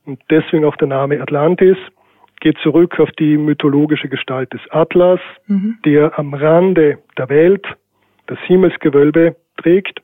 Und 0.04 0.20
deswegen 0.30 0.64
auch 0.64 0.76
der 0.76 0.88
Name 0.88 1.20
Atlantis 1.20 1.76
geht 2.40 2.58
zurück 2.58 2.98
auf 2.98 3.10
die 3.12 3.38
mythologische 3.38 4.08
Gestalt 4.08 4.52
des 4.52 4.60
Atlas, 4.70 5.20
mhm. 5.46 5.78
der 5.84 6.18
am 6.18 6.34
Rande 6.34 6.98
der 7.16 7.28
Welt 7.28 7.64
das 8.26 8.38
Himmelsgewölbe 8.46 9.36
trägt. 9.56 10.00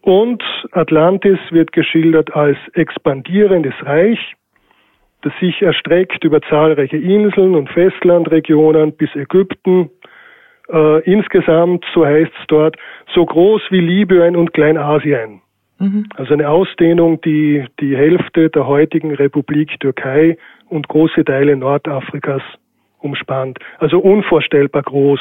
Und 0.00 0.42
Atlantis 0.72 1.38
wird 1.50 1.72
geschildert 1.72 2.34
als 2.34 2.58
expandierendes 2.74 3.74
Reich, 3.82 4.18
das 5.22 5.32
sich 5.40 5.62
erstreckt 5.62 6.22
über 6.24 6.42
zahlreiche 6.42 6.98
Inseln 6.98 7.54
und 7.54 7.70
Festlandregionen 7.70 8.92
bis 8.92 9.14
Ägypten, 9.14 9.90
äh, 10.70 11.02
insgesamt, 11.10 11.84
so 11.94 12.04
heißt 12.04 12.32
es 12.38 12.46
dort, 12.48 12.76
so 13.14 13.24
groß 13.24 13.62
wie 13.70 13.80
Libyen 13.80 14.36
und 14.36 14.52
Kleinasien. 14.52 15.40
Mhm. 15.78 16.06
Also 16.14 16.34
eine 16.34 16.48
Ausdehnung, 16.48 17.20
die 17.22 17.64
die 17.80 17.96
Hälfte 17.96 18.50
der 18.50 18.66
heutigen 18.66 19.14
Republik 19.14 19.78
Türkei 19.80 20.36
und 20.68 20.88
große 20.88 21.24
Teile 21.24 21.56
Nordafrikas 21.56 22.42
umspannt. 22.98 23.58
Also 23.78 23.98
unvorstellbar 23.98 24.82
groß 24.82 25.20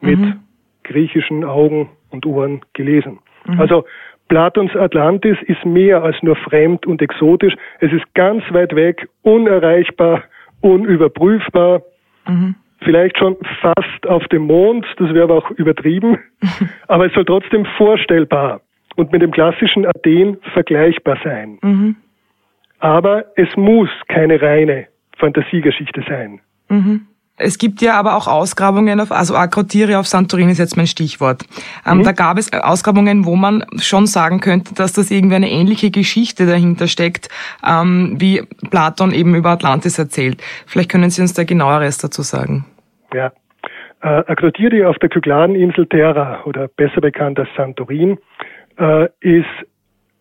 mit 0.00 0.18
mhm. 0.18 0.40
Griechischen 0.86 1.44
Augen 1.44 1.90
und 2.10 2.26
Ohren 2.26 2.60
gelesen. 2.72 3.18
Mhm. 3.46 3.60
Also 3.60 3.84
Platons 4.28 4.74
Atlantis 4.74 5.36
ist 5.46 5.64
mehr 5.64 6.02
als 6.02 6.16
nur 6.22 6.36
fremd 6.36 6.86
und 6.86 7.00
exotisch. 7.00 7.54
Es 7.80 7.92
ist 7.92 8.04
ganz 8.14 8.42
weit 8.50 8.74
weg, 8.74 9.08
unerreichbar, 9.22 10.24
unüberprüfbar. 10.60 11.82
Mhm 12.26 12.56
vielleicht 12.86 13.18
schon 13.18 13.36
fast 13.60 14.06
auf 14.06 14.26
dem 14.28 14.42
Mond, 14.42 14.86
das 14.98 15.12
wäre 15.12 15.24
aber 15.24 15.36
auch 15.36 15.50
übertrieben, 15.52 16.18
aber 16.88 17.06
es 17.06 17.12
soll 17.14 17.24
trotzdem 17.24 17.66
vorstellbar 17.76 18.60
und 18.96 19.12
mit 19.12 19.22
dem 19.22 19.30
klassischen 19.30 19.86
Athen 19.86 20.38
vergleichbar 20.52 21.18
sein. 21.22 21.58
Mhm. 21.62 21.96
Aber 22.78 23.24
es 23.36 23.48
muss 23.56 23.88
keine 24.08 24.40
reine 24.40 24.86
Fantasiegeschichte 25.18 26.04
sein. 26.08 26.40
Mhm. 26.68 27.06
Es 27.38 27.58
gibt 27.58 27.82
ja 27.82 27.94
aber 27.94 28.16
auch 28.16 28.28
Ausgrabungen 28.28 28.98
auf, 28.98 29.12
also 29.12 29.34
Akrotiri 29.36 29.94
auf 29.96 30.06
Santorini 30.06 30.52
ist 30.52 30.58
jetzt 30.58 30.76
mein 30.76 30.86
Stichwort. 30.86 31.42
Ähm, 31.86 31.98
mhm. 31.98 32.04
Da 32.04 32.12
gab 32.12 32.38
es 32.38 32.50
Ausgrabungen, 32.52 33.26
wo 33.26 33.36
man 33.36 33.64
schon 33.78 34.06
sagen 34.06 34.40
könnte, 34.40 34.74
dass 34.74 34.94
das 34.94 35.10
irgendwie 35.10 35.36
eine 35.36 35.50
ähnliche 35.50 35.90
Geschichte 35.90 36.46
dahinter 36.46 36.86
steckt, 36.86 37.28
ähm, 37.66 38.14
wie 38.18 38.42
Platon 38.70 39.12
eben 39.12 39.34
über 39.34 39.50
Atlantis 39.50 39.98
erzählt. 39.98 40.42
Vielleicht 40.66 40.90
können 40.90 41.10
Sie 41.10 41.20
uns 41.20 41.34
da 41.34 41.44
genaueres 41.44 41.98
dazu 41.98 42.22
sagen. 42.22 42.64
Ja. 43.12 43.32
Äh, 44.02 44.08
Akrotiri 44.08 44.84
auf 44.84 44.98
der 44.98 45.10
Kykladeninsel 45.10 45.86
Terra 45.86 46.42
oder 46.44 46.68
besser 46.68 47.00
bekannt 47.02 47.38
als 47.38 47.48
Santorin 47.56 48.18
äh, 48.78 49.08
ist 49.20 49.46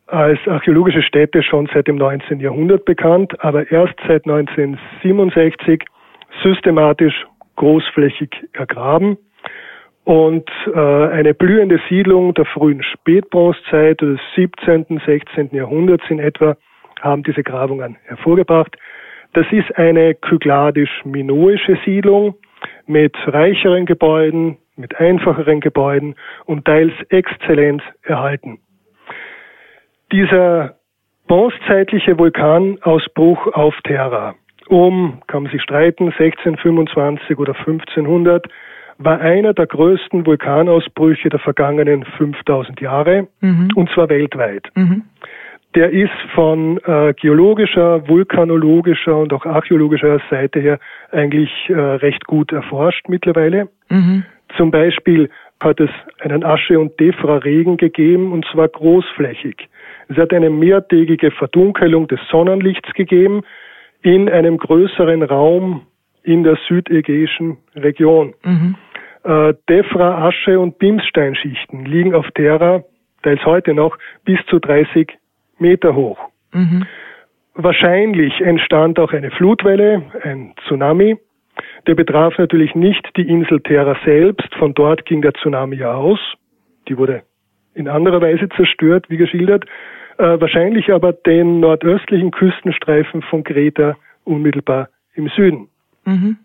als 0.08 0.40
archäologische 0.48 1.02
Stätte 1.02 1.42
schon 1.42 1.68
seit 1.74 1.88
dem 1.88 1.96
19. 1.96 2.40
Jahrhundert 2.40 2.86
bekannt, 2.86 3.34
aber 3.44 3.72
erst 3.72 3.96
seit 4.08 4.26
1967 4.26 5.84
systematisch 6.44 7.26
großflächig 7.56 8.30
ergraben 8.54 9.18
und 10.04 10.50
äh, 10.74 10.80
eine 10.80 11.34
blühende 11.34 11.80
Siedlung 11.90 12.34
der 12.34 12.46
frühen 12.46 12.84
Spätbronzezeit 12.84 14.02
des 14.02 14.20
17., 14.36 15.02
16. 15.06 15.50
Jahrhunderts 15.52 16.04
in 16.10 16.20
etwa 16.20 16.56
haben 17.02 17.24
diese 17.24 17.44
Grabungen 17.44 17.98
hervorgebracht. 18.04 18.78
Das 19.34 19.46
ist 19.52 19.76
eine 19.78 20.14
kykladisch-minoische 20.16 21.78
Siedlung, 21.86 22.36
mit 22.88 23.16
reicheren 23.26 23.86
Gebäuden, 23.86 24.58
mit 24.76 24.96
einfacheren 25.00 25.60
Gebäuden 25.60 26.16
und 26.46 26.66
teils 26.66 26.94
exzellent 27.10 27.82
erhalten. 28.04 28.60
Dieser 30.12 30.76
bronzezeitliche 31.28 32.18
Vulkanausbruch 32.18 33.48
auf 33.54 33.76
Terra 33.84 34.36
um, 34.68 35.22
kann 35.28 35.44
man 35.44 35.52
sich 35.52 35.62
streiten, 35.62 36.06
1625 36.06 37.38
oder 37.38 37.56
1500, 37.56 38.48
war 38.98 39.20
einer 39.20 39.54
der 39.54 39.68
größten 39.68 40.26
Vulkanausbrüche 40.26 41.30
der 41.30 41.40
vergangenen 41.40 42.06
5000 42.18 42.80
Jahre, 42.80 43.28
mhm. 43.42 43.70
und 43.76 43.90
zwar 43.92 44.10
weltweit. 44.10 44.70
Mhm 44.76 45.04
der 45.76 45.92
ist 45.92 46.14
von 46.34 46.80
äh, 46.86 47.14
geologischer, 47.14 48.08
vulkanologischer 48.08 49.18
und 49.18 49.34
auch 49.34 49.46
archäologischer 49.46 50.20
Seite 50.30 50.60
her 50.60 50.80
eigentlich 51.12 51.52
äh, 51.68 51.74
recht 51.74 52.26
gut 52.26 52.52
erforscht 52.52 53.10
mittlerweile. 53.10 53.68
Mhm. 53.90 54.24
Zum 54.56 54.72
Beispiel 54.72 55.30
hat 55.62 55.80
es 55.80 55.90
einen 56.20 56.44
Asche- 56.44 56.80
und 56.80 56.98
Defra-Regen 57.00 57.78
gegeben 57.78 58.32
und 58.32 58.46
zwar 58.52 58.70
großflächig. 58.70 59.68
Es 60.08 60.18
hat 60.18 60.34
eine 60.34 60.50
mehrtägige 60.50 61.32
Verdunkelung 61.32 62.08
des 62.08 62.20
Sonnenlichts 62.30 62.94
gegeben 62.94 63.42
in 64.06 64.30
einem 64.30 64.58
größeren 64.58 65.24
Raum 65.24 65.82
in 66.22 66.44
der 66.44 66.58
südägäischen 66.68 67.58
Region. 67.76 68.36
Mhm. 68.44 68.76
Äh, 69.24 69.56
Defra, 69.68 70.28
Asche 70.28 70.60
und 70.60 70.78
Bimssteinschichten 70.78 71.86
liegen 71.86 72.14
auf 72.14 72.30
Terra, 72.36 72.84
teils 73.24 73.44
heute 73.46 73.74
noch, 73.74 73.98
bis 74.24 74.38
zu 74.48 74.60
30 74.60 75.18
Meter 75.58 75.96
hoch. 75.96 76.20
Mhm. 76.54 76.86
Wahrscheinlich 77.56 78.40
entstand 78.42 79.00
auch 79.00 79.12
eine 79.12 79.32
Flutwelle, 79.32 80.04
ein 80.22 80.54
Tsunami. 80.68 81.18
Der 81.88 81.96
betraf 81.96 82.38
natürlich 82.38 82.76
nicht 82.76 83.10
die 83.18 83.28
Insel 83.28 83.60
Terra 83.62 83.98
selbst, 84.06 84.54
von 84.60 84.76
dort 84.76 85.06
ging 85.06 85.24
der 85.24 85.34
Tsunami 85.34 85.84
aus. 85.84 86.20
Die 86.88 86.96
wurde 86.96 87.24
in 87.74 87.88
anderer 87.88 88.22
Weise 88.22 88.50
zerstört, 88.50 89.10
wie 89.10 89.18
geschildert. 89.18 89.66
Äh, 90.18 90.40
wahrscheinlich 90.40 90.92
aber 90.92 91.14
den 91.14 91.60
nordöstlichen 91.60 92.32
Küstenstreifen 92.32 93.22
von 93.24 93.44
Kreta 93.44 93.98
unmittelbar 94.24 94.90
im 95.14 95.30
Süden. 95.30 95.68
Mhm. 96.06 96.38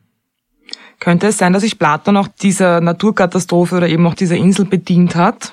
Könnte 0.99 1.29
es 1.29 1.39
sein, 1.39 1.53
dass 1.53 1.63
sich 1.63 1.79
Platon 1.79 2.17
auch 2.17 2.29
dieser 2.29 2.81
Naturkatastrophe 2.81 3.77
oder 3.77 3.89
eben 3.89 4.07
auch 4.07 4.15
dieser 4.15 4.37
Insel 4.37 4.67
bedient 4.67 5.17
hat? 5.17 5.53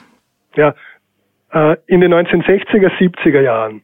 Ja, 0.56 0.74
äh, 1.54 1.78
in 1.86 2.02
den 2.02 2.14
1960er, 2.14 2.92
70er 3.00 3.42
Jahren 3.42 3.82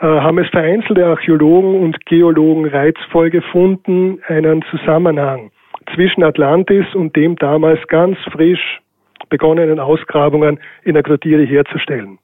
äh, 0.00 0.06
haben 0.06 0.38
es 0.38 0.48
vereinzelte 0.50 1.04
Archäologen 1.06 1.82
und 1.82 2.06
Geologen 2.06 2.66
reizvoll 2.66 3.30
gefunden, 3.30 4.20
einen 4.28 4.64
Zusammenhang 4.70 5.50
zwischen 5.94 6.22
Atlantis 6.22 6.86
und 6.94 7.14
dem 7.16 7.36
damals 7.36 7.86
ganz 7.88 8.16
frisch 8.30 8.80
begonnenen 9.28 9.80
Ausgrabungen 9.80 10.60
in 10.84 10.94
der 10.94 11.02
Quartiere 11.02 11.44
herzustellen. 11.44 12.18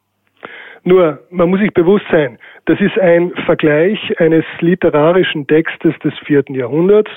Nur, 0.89 1.19
man 1.29 1.51
muss 1.51 1.61
sich 1.61 1.75
bewusst 1.75 2.07
sein, 2.11 2.39
das 2.65 2.81
ist 2.81 2.99
ein 2.99 3.33
Vergleich 3.45 3.99
eines 4.19 4.47
literarischen 4.61 5.47
Textes 5.47 5.93
des 6.03 6.15
vierten 6.25 6.55
Jahrhunderts 6.55 7.11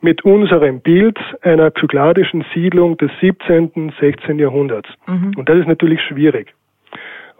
mit 0.00 0.24
unserem 0.24 0.80
Bild 0.80 1.18
einer 1.42 1.72
kykladischen 1.72 2.44
Siedlung 2.54 2.96
des 2.98 3.10
17., 3.20 3.92
16. 3.98 4.38
Jahrhunderts. 4.38 4.88
Mhm. 5.08 5.32
Und 5.36 5.48
das 5.48 5.58
ist 5.58 5.66
natürlich 5.66 6.00
schwierig. 6.02 6.54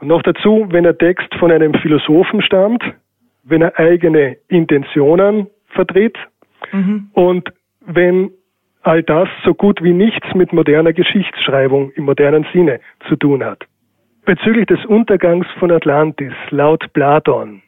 Und 0.01 0.09
noch 0.09 0.25
dazu, 0.25 0.67
wenn 0.71 0.83
der 0.83 0.99
Text 0.99 1.33
von 1.39 1.53
einem 1.53 1.75
Philosophen 1.75 2.43
stammt, 2.43 2.83
wenn 3.45 3.63
er 3.63 3.79
eigene 3.79 4.39
Intentionen 4.49 5.47
vertritt 5.69 6.19
mhm. 6.73 7.11
und 7.13 7.49
wenn 7.87 8.33
all 8.83 9.05
das 9.05 9.29
so 9.45 9.55
gut 9.55 9.85
wie 9.85 9.93
nichts 9.93 10.35
mit 10.35 10.53
moderner 10.53 10.93
Geschichtsschreibung 10.93 11.93
im 11.93 12.07
modernen 12.07 12.45
Sinne 12.53 12.81
zu 13.09 13.15
tun 13.15 13.45
hat. 13.45 13.70
Bezüglich 14.31 14.67
des 14.67 14.87
Untergangs 14.87 15.45
von 15.59 15.73
Atlantis, 15.73 16.33
laut 16.51 16.85
Platon, 16.93 17.63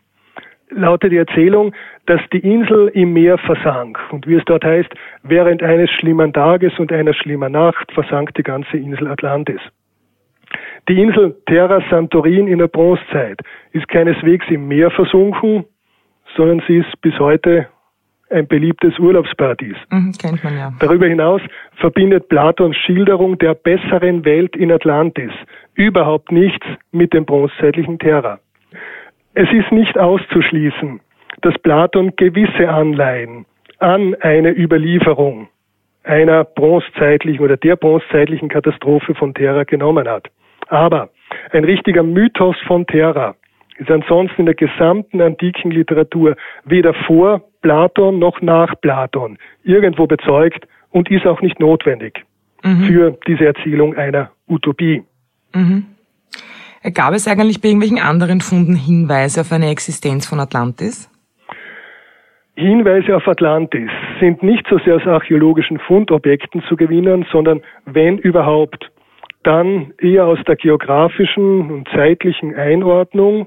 lautet 0.70 1.10
die 1.10 1.16
Erzählung, 1.16 1.74
dass 2.06 2.20
die 2.32 2.38
Insel 2.38 2.86
im 2.94 3.14
Meer 3.14 3.36
versank. 3.36 3.98
Und 4.12 4.28
wie 4.28 4.36
es 4.36 4.44
dort 4.44 4.62
heißt, 4.64 4.88
während 5.24 5.60
eines 5.60 5.90
schlimmen 5.90 6.32
Tages 6.32 6.72
und 6.78 6.92
einer 6.92 7.14
schlimmen 7.14 7.50
Nacht 7.50 7.90
versank 7.90 8.34
die 8.34 8.44
ganze 8.44 8.76
Insel 8.76 9.08
Atlantis. 9.08 9.60
Die 10.88 11.02
Insel 11.02 11.34
Terra 11.46 11.82
Santorin 11.90 12.46
in 12.46 12.60
der 12.60 12.68
Bronzezeit 12.68 13.40
ist 13.72 13.88
keineswegs 13.88 14.46
im 14.48 14.68
Meer 14.68 14.92
versunken, 14.92 15.64
sondern 16.36 16.62
sie 16.68 16.76
ist 16.76 17.00
bis 17.00 17.18
heute 17.18 17.66
ein 18.32 18.46
beliebtes 18.46 18.98
Urlaubsparadies. 18.98 19.76
Mhm, 19.90 20.12
kennt 20.20 20.42
man 20.44 20.56
ja. 20.56 20.72
Darüber 20.78 21.06
hinaus 21.06 21.42
verbindet 21.76 22.28
Platons 22.28 22.76
Schilderung 22.76 23.38
der 23.38 23.54
besseren 23.54 24.24
Welt 24.24 24.56
in 24.56 24.72
Atlantis 24.72 25.32
überhaupt 25.74 26.32
nichts 26.32 26.66
mit 26.90 27.12
dem 27.12 27.24
bronzezeitlichen 27.24 27.98
Terra. 27.98 28.38
Es 29.34 29.50
ist 29.52 29.72
nicht 29.72 29.98
auszuschließen, 29.98 31.00
dass 31.42 31.58
Platon 31.58 32.12
gewisse 32.16 32.68
Anleihen 32.68 33.46
an 33.78 34.14
eine 34.20 34.50
Überlieferung 34.50 35.48
einer 36.04 36.44
bronzezeitlichen 36.44 37.44
oder 37.44 37.56
der 37.56 37.76
bronzezeitlichen 37.76 38.48
Katastrophe 38.48 39.14
von 39.14 39.34
Terra 39.34 39.64
genommen 39.64 40.08
hat. 40.08 40.28
Aber 40.68 41.10
ein 41.52 41.64
richtiger 41.64 42.02
Mythos 42.02 42.56
von 42.66 42.86
Terra 42.86 43.34
ist 43.78 43.90
ansonsten 43.90 44.42
in 44.42 44.46
der 44.46 44.54
gesamten 44.54 45.20
antiken 45.20 45.70
Literatur 45.70 46.36
weder 46.64 46.94
vor 47.06 47.42
Platon 47.62 48.18
noch 48.18 48.40
nach 48.42 48.74
Platon 48.80 49.38
irgendwo 49.62 50.06
bezeugt 50.06 50.66
und 50.90 51.10
ist 51.10 51.26
auch 51.26 51.40
nicht 51.40 51.58
notwendig 51.60 52.24
mhm. 52.62 52.84
für 52.84 53.18
diese 53.26 53.46
Erzählung 53.46 53.96
einer 53.96 54.30
Utopie. 54.48 55.02
Mhm. 55.54 55.86
Gab 56.94 57.14
es 57.14 57.28
eigentlich 57.28 57.60
bei 57.60 57.68
irgendwelchen 57.68 58.00
anderen 58.00 58.40
Funden 58.40 58.74
Hinweise 58.74 59.42
auf 59.42 59.52
eine 59.52 59.70
Existenz 59.70 60.26
von 60.26 60.40
Atlantis? 60.40 61.08
Hinweise 62.54 63.16
auf 63.16 63.26
Atlantis 63.26 63.88
sind 64.20 64.42
nicht 64.42 64.66
so 64.68 64.78
sehr 64.78 64.96
aus 64.96 65.06
archäologischen 65.06 65.78
Fundobjekten 65.78 66.62
zu 66.68 66.76
gewinnen, 66.76 67.24
sondern 67.32 67.62
wenn 67.86 68.18
überhaupt, 68.18 68.90
dann 69.42 69.92
eher 69.98 70.26
aus 70.26 70.38
der 70.46 70.56
geografischen 70.56 71.70
und 71.70 71.88
zeitlichen 71.88 72.54
Einordnung 72.54 73.46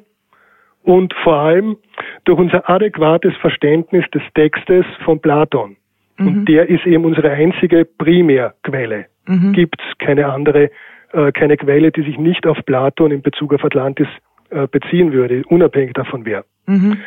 und 0.86 1.13
vor 1.24 1.38
allem 1.38 1.77
durch 2.25 2.39
unser 2.39 2.70
adäquates 2.70 3.36
Verständnis 3.42 4.06
des 4.13 4.22
Textes 4.36 4.86
von 5.04 5.20
Platon. 5.20 5.75
Mhm. 6.18 6.27
Und 6.27 6.46
der 6.46 6.70
ist 6.70 6.86
eben 6.86 7.06
unsere 7.06 7.32
einzige 7.32 7.86
Primärquelle. 7.86 9.08
Mhm. 9.27 9.54
Gibt 9.54 9.82
es 9.82 9.98
keine 9.98 10.27
andere, 10.27 10.70
äh, 11.12 11.32
keine 11.32 11.58
Quelle, 11.58 11.92
die 11.92 12.04
sich 12.04 12.18
nicht 12.18 12.46
auf 12.46 12.58
Platon 12.65 13.12
in 13.12 13.22
Bezug 13.22 13.54
auf 13.54 13.63
Atlantis 13.63 14.08
äh, 14.51 14.68
beziehen 14.68 15.12
würde, 15.12 15.44
unabhängig 15.48 15.94
davon 15.94 16.25
wer. 16.25 16.46
Mhm. 16.68 16.98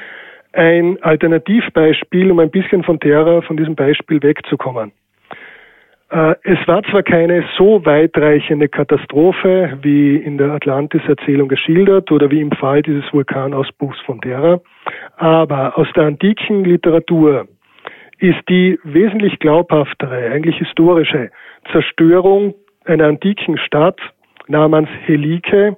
Ein 0.53 1.01
Alternativbeispiel, 1.03 2.33
um 2.33 2.41
ein 2.41 2.51
bisschen 2.51 2.83
von 2.83 2.99
Terra, 2.99 3.43
von 3.43 3.57
diesem 3.57 3.77
Beispiel 3.77 4.21
wegzukommen. 4.23 4.93
Äh, 6.11 6.35
es 6.43 6.59
war 6.67 6.83
zwar 6.85 7.03
keine 7.03 7.45
so 7.57 7.85
weitreichende 7.85 8.69
Katastrophe 8.69 9.79
wie 9.83 10.17
in 10.17 10.39
der 10.39 10.53
Atlantis-Erzählung 10.53 11.49
geschildert 11.49 12.11
oder 12.11 12.31
wie 12.31 12.41
im 12.41 12.53
Fall 12.53 12.83
dieses 12.83 13.05
Vulkanausbruchs 13.13 14.01
von 14.07 14.21
Terra, 14.21 14.61
aber 15.17 15.77
aus 15.77 15.89
der 15.95 16.05
antiken 16.05 16.65
Literatur 16.65 17.47
ist 18.19 18.41
die 18.49 18.79
wesentlich 18.85 19.39
glaubhaftere, 19.39 20.31
eigentlich 20.31 20.57
historische 20.57 21.31
Zerstörung 21.73 22.55
einer 22.85 23.07
antiken 23.07 23.59
Stadt 23.59 24.01
namens 24.49 24.89
Helike 25.05 25.77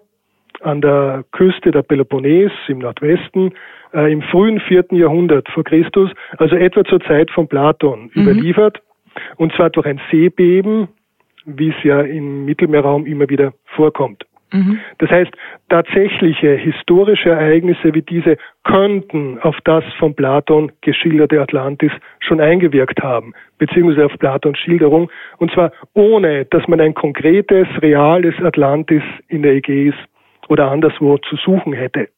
an 0.60 0.80
der 0.80 1.25
Küste 1.32 1.72
der 1.72 1.82
Peloponnes 1.82 2.52
im 2.68 2.78
Nordwesten 2.78 3.52
äh, 3.92 4.12
im 4.12 4.22
frühen 4.22 4.60
vierten 4.60 4.94
Jahrhundert 4.94 5.49
vor 5.49 5.64
Christus, 5.64 6.10
also 6.38 6.54
etwa 6.54 6.84
zur 6.84 7.00
Zeit 7.00 7.30
von 7.32 7.49
Platon, 7.49 8.10
mhm. 8.14 8.22
überliefert 8.22 8.80
und 9.37 9.52
zwar 9.54 9.71
durch 9.71 9.87
ein 9.87 10.00
Seebeben, 10.11 10.89
wie 11.45 11.71
es 11.71 11.83
ja 11.83 12.00
im 12.00 12.45
Mittelmeerraum 12.45 13.06
immer 13.06 13.28
wieder 13.28 13.52
vorkommt. 13.76 14.25
Mhm. 14.52 14.80
Das 14.99 15.11
heißt, 15.11 15.30
tatsächliche 15.69 16.54
historische 16.54 17.30
Ereignisse 17.30 17.95
wie 17.95 18.02
diese 18.02 18.37
könnten 18.65 19.39
auf 19.41 19.56
das 19.65 19.85
von 19.99 20.15
Platon 20.15 20.73
geschilderte 20.80 21.41
Atlantis 21.41 21.93
schon 22.19 22.41
eingewirkt 22.41 23.00
haben, 23.02 23.33
beziehungsweise 23.59 24.06
auf 24.06 24.19
Platons 24.19 24.59
Schilderung, 24.59 25.11
und 25.39 25.52
zwar 25.52 25.73
ohne, 25.95 26.47
dass 26.47 26.67
man 26.67 26.80
ein 26.80 26.95
konkretes, 26.95 27.69
reales 27.80 28.35
Atlantis 28.43 29.02
in 29.28 29.43
der 29.43 29.52
Ägäis 29.52 29.95
oder 30.49 30.71
anderswo 30.71 31.19
zu 31.19 31.37
suchen 31.37 31.73
hätte. 31.73 32.09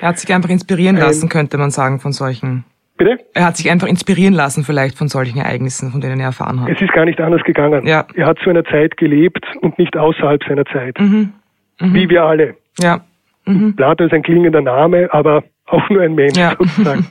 Er 0.00 0.08
hat 0.08 0.18
sich 0.18 0.32
einfach 0.34 0.50
inspirieren 0.50 0.96
lassen, 0.96 1.28
könnte 1.28 1.56
man 1.58 1.70
sagen, 1.70 1.98
von 2.00 2.12
solchen 2.12 2.64
Bitte? 3.00 3.18
Er 3.32 3.46
hat 3.46 3.56
sich 3.56 3.70
einfach 3.70 3.88
inspirieren 3.88 4.34
lassen 4.34 4.62
vielleicht 4.62 4.98
von 4.98 5.08
solchen 5.08 5.38
Ereignissen, 5.38 5.90
von 5.90 6.02
denen 6.02 6.20
er 6.20 6.26
erfahren 6.26 6.60
hat. 6.60 6.68
Es 6.68 6.82
ist 6.82 6.92
gar 6.92 7.06
nicht 7.06 7.18
anders 7.18 7.42
gegangen. 7.44 7.86
Ja. 7.86 8.04
Er 8.14 8.26
hat 8.26 8.38
zu 8.44 8.50
einer 8.50 8.62
Zeit 8.62 8.98
gelebt 8.98 9.42
und 9.62 9.78
nicht 9.78 9.96
außerhalb 9.96 10.44
seiner 10.44 10.66
Zeit. 10.66 11.00
Mhm. 11.00 11.32
Mhm. 11.80 11.94
Wie 11.94 12.10
wir 12.10 12.24
alle. 12.24 12.56
Ja. 12.78 13.00
Mhm. 13.46 13.74
Plato 13.74 14.04
ist 14.04 14.12
ein 14.12 14.22
klingender 14.22 14.60
Name, 14.60 15.08
aber 15.14 15.44
auch 15.64 15.88
nur 15.88 16.02
ein 16.02 16.14
Mensch 16.14 16.36
ja. 16.36 16.50
sozusagen. 16.58 17.06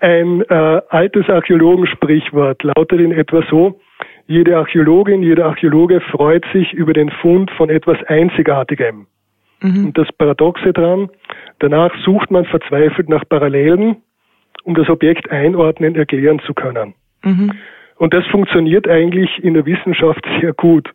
Ein 0.00 0.42
äh, 0.48 0.80
altes 0.88 1.28
Archäologensprichwort 1.28 2.64
lautet 2.64 2.98
in 2.98 3.12
etwa 3.12 3.44
so, 3.48 3.78
jede 4.26 4.56
Archäologin, 4.56 5.22
jeder 5.22 5.46
Archäologe 5.46 6.00
freut 6.10 6.44
sich 6.52 6.72
über 6.72 6.92
den 6.92 7.10
Fund 7.22 7.52
von 7.52 7.70
etwas 7.70 7.98
Einzigartigem. 8.08 9.06
Mhm. 9.60 9.86
Und 9.86 9.96
das 9.96 10.08
Paradoxe 10.18 10.72
dran, 10.72 11.08
danach 11.60 11.92
sucht 12.04 12.32
man 12.32 12.44
verzweifelt 12.46 13.08
nach 13.08 13.22
Parallelen 13.28 13.98
um 14.64 14.74
das 14.74 14.88
Objekt 14.88 15.30
einordnen, 15.30 15.94
erklären 15.94 16.40
zu 16.40 16.54
können. 16.54 16.94
Mhm. 17.22 17.52
Und 17.96 18.12
das 18.12 18.26
funktioniert 18.26 18.88
eigentlich 18.88 19.30
in 19.42 19.54
der 19.54 19.66
Wissenschaft 19.66 20.26
sehr 20.40 20.52
gut. 20.52 20.90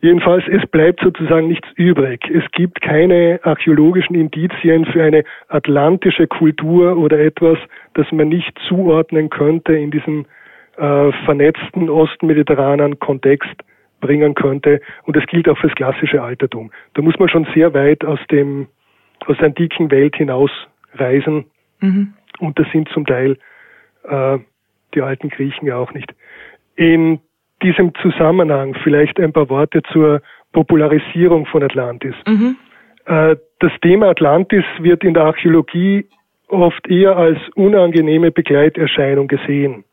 Jedenfalls, 0.00 0.42
es 0.48 0.66
bleibt 0.68 1.00
sozusagen 1.00 1.46
nichts 1.46 1.68
übrig. 1.76 2.28
Es 2.28 2.42
gibt 2.50 2.80
keine 2.80 3.38
archäologischen 3.44 4.16
Indizien 4.16 4.84
für 4.84 5.02
eine 5.04 5.22
atlantische 5.48 6.26
Kultur 6.26 6.96
oder 6.96 7.20
etwas, 7.20 7.56
das 7.94 8.10
man 8.10 8.28
nicht 8.28 8.52
zuordnen 8.66 9.30
könnte 9.30 9.74
in 9.74 9.92
diesem 9.92 10.26
äh, 10.76 11.12
vernetzten 11.24 11.88
ostmediterranen 11.88 12.98
Kontext 12.98 13.54
bringen 14.00 14.34
könnte. 14.34 14.80
Und 15.04 15.16
das 15.16 15.24
gilt 15.26 15.48
auch 15.48 15.58
fürs 15.58 15.74
klassische 15.74 16.20
Altertum. 16.20 16.72
Da 16.94 17.02
muss 17.02 17.16
man 17.20 17.28
schon 17.28 17.46
sehr 17.54 17.72
weit 17.72 18.04
aus 18.04 18.18
dem, 18.30 18.66
aus 19.26 19.36
der 19.38 19.46
antiken 19.46 19.90
Welt 19.92 20.16
hinaus 20.16 20.50
reisen, 20.94 21.44
mhm. 21.80 22.14
Und 22.42 22.58
das 22.58 22.66
sind 22.72 22.88
zum 22.88 23.06
Teil 23.06 23.38
äh, 24.02 24.38
die 24.94 25.00
alten 25.00 25.28
Griechen 25.28 25.66
ja 25.66 25.76
auch 25.76 25.92
nicht. 25.94 26.12
In 26.74 27.20
diesem 27.62 27.94
Zusammenhang 28.02 28.74
vielleicht 28.82 29.20
ein 29.20 29.32
paar 29.32 29.48
Worte 29.48 29.80
zur 29.92 30.20
Popularisierung 30.52 31.46
von 31.46 31.62
Atlantis. 31.62 32.14
Mhm. 32.26 32.56
Äh, 33.06 33.36
das 33.60 33.72
Thema 33.80 34.08
Atlantis 34.08 34.64
wird 34.80 35.04
in 35.04 35.14
der 35.14 35.24
Archäologie 35.24 36.06
oft 36.48 36.86
eher 36.88 37.16
als 37.16 37.38
unangenehme 37.54 38.32
Begleiterscheinung 38.32 39.28
gesehen. 39.28 39.84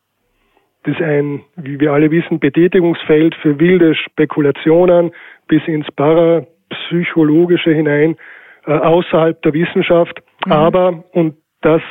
Das 0.83 0.95
ist 0.95 1.01
ein, 1.01 1.41
wie 1.55 1.79
wir 1.79 1.93
alle 1.93 2.09
wissen, 2.09 2.39
Betätigungsfeld 2.39 3.35
für 3.35 3.59
wilde 3.59 3.93
Spekulationen 3.93 5.11
bis 5.47 5.61
ins 5.67 5.85
Parapsychologische 5.91 7.71
hinein, 7.73 8.17
äh, 8.65 8.71
außerhalb 8.71 9.39
der 9.43 9.53
Wissenschaft. 9.53 10.19
Mhm. 10.47 10.51
Aber, 10.51 11.03
und 11.11 11.35
das 11.61 11.83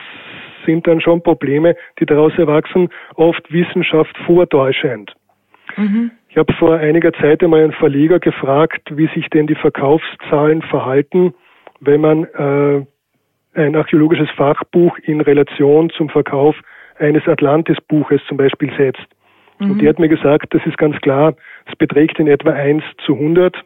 sind 0.68 0.86
dann 0.86 1.00
schon 1.00 1.22
Probleme, 1.22 1.74
die 1.98 2.04
daraus 2.04 2.32
erwachsen, 2.36 2.90
oft 3.14 3.50
Wissenschaft 3.50 4.16
vortäuschend. 4.26 5.14
Mhm. 5.76 6.10
Ich 6.28 6.36
habe 6.36 6.52
vor 6.54 6.76
einiger 6.76 7.12
Zeit 7.14 7.42
einmal 7.42 7.62
einen 7.62 7.72
Verleger 7.72 8.18
gefragt, 8.18 8.82
wie 8.90 9.08
sich 9.14 9.28
denn 9.30 9.46
die 9.46 9.54
Verkaufszahlen 9.54 10.60
verhalten, 10.60 11.32
wenn 11.80 12.00
man 12.02 12.24
äh, 12.24 12.84
ein 13.54 13.76
archäologisches 13.76 14.28
Fachbuch 14.36 14.98
in 14.98 15.22
Relation 15.22 15.88
zum 15.90 16.10
Verkauf 16.10 16.54
eines 16.98 17.26
Atlantis-Buches 17.26 18.20
zum 18.28 18.36
Beispiel 18.36 18.70
setzt. 18.76 19.06
Mhm. 19.58 19.70
Und 19.70 19.82
der 19.82 19.88
hat 19.88 19.98
mir 19.98 20.08
gesagt, 20.08 20.52
das 20.54 20.64
ist 20.66 20.76
ganz 20.76 20.96
klar, 21.00 21.34
es 21.66 21.76
beträgt 21.76 22.18
in 22.18 22.26
etwa 22.26 22.50
1 22.50 22.84
zu 23.06 23.14
100. 23.14 23.56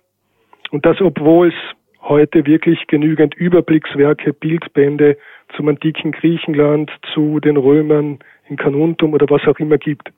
Und 0.71 0.87
das, 0.87 1.01
obwohl 1.01 1.49
es 1.49 1.55
heute 2.03 2.47
wirklich 2.47 2.87
genügend 2.87 3.35
Überblickswerke, 3.35 4.33
Bildbände 4.33 5.17
zum 5.57 5.69
antiken 5.69 6.13
Griechenland, 6.13 6.91
zu 7.15 7.41
den 7.41 7.57
Römern 7.57 8.19
in 8.49 8.57
Kanuntum 8.57 9.13
oder 9.13 9.27
was 9.29 9.47
auch 9.47 9.59
immer 9.59 9.79
gibt. 9.79 10.11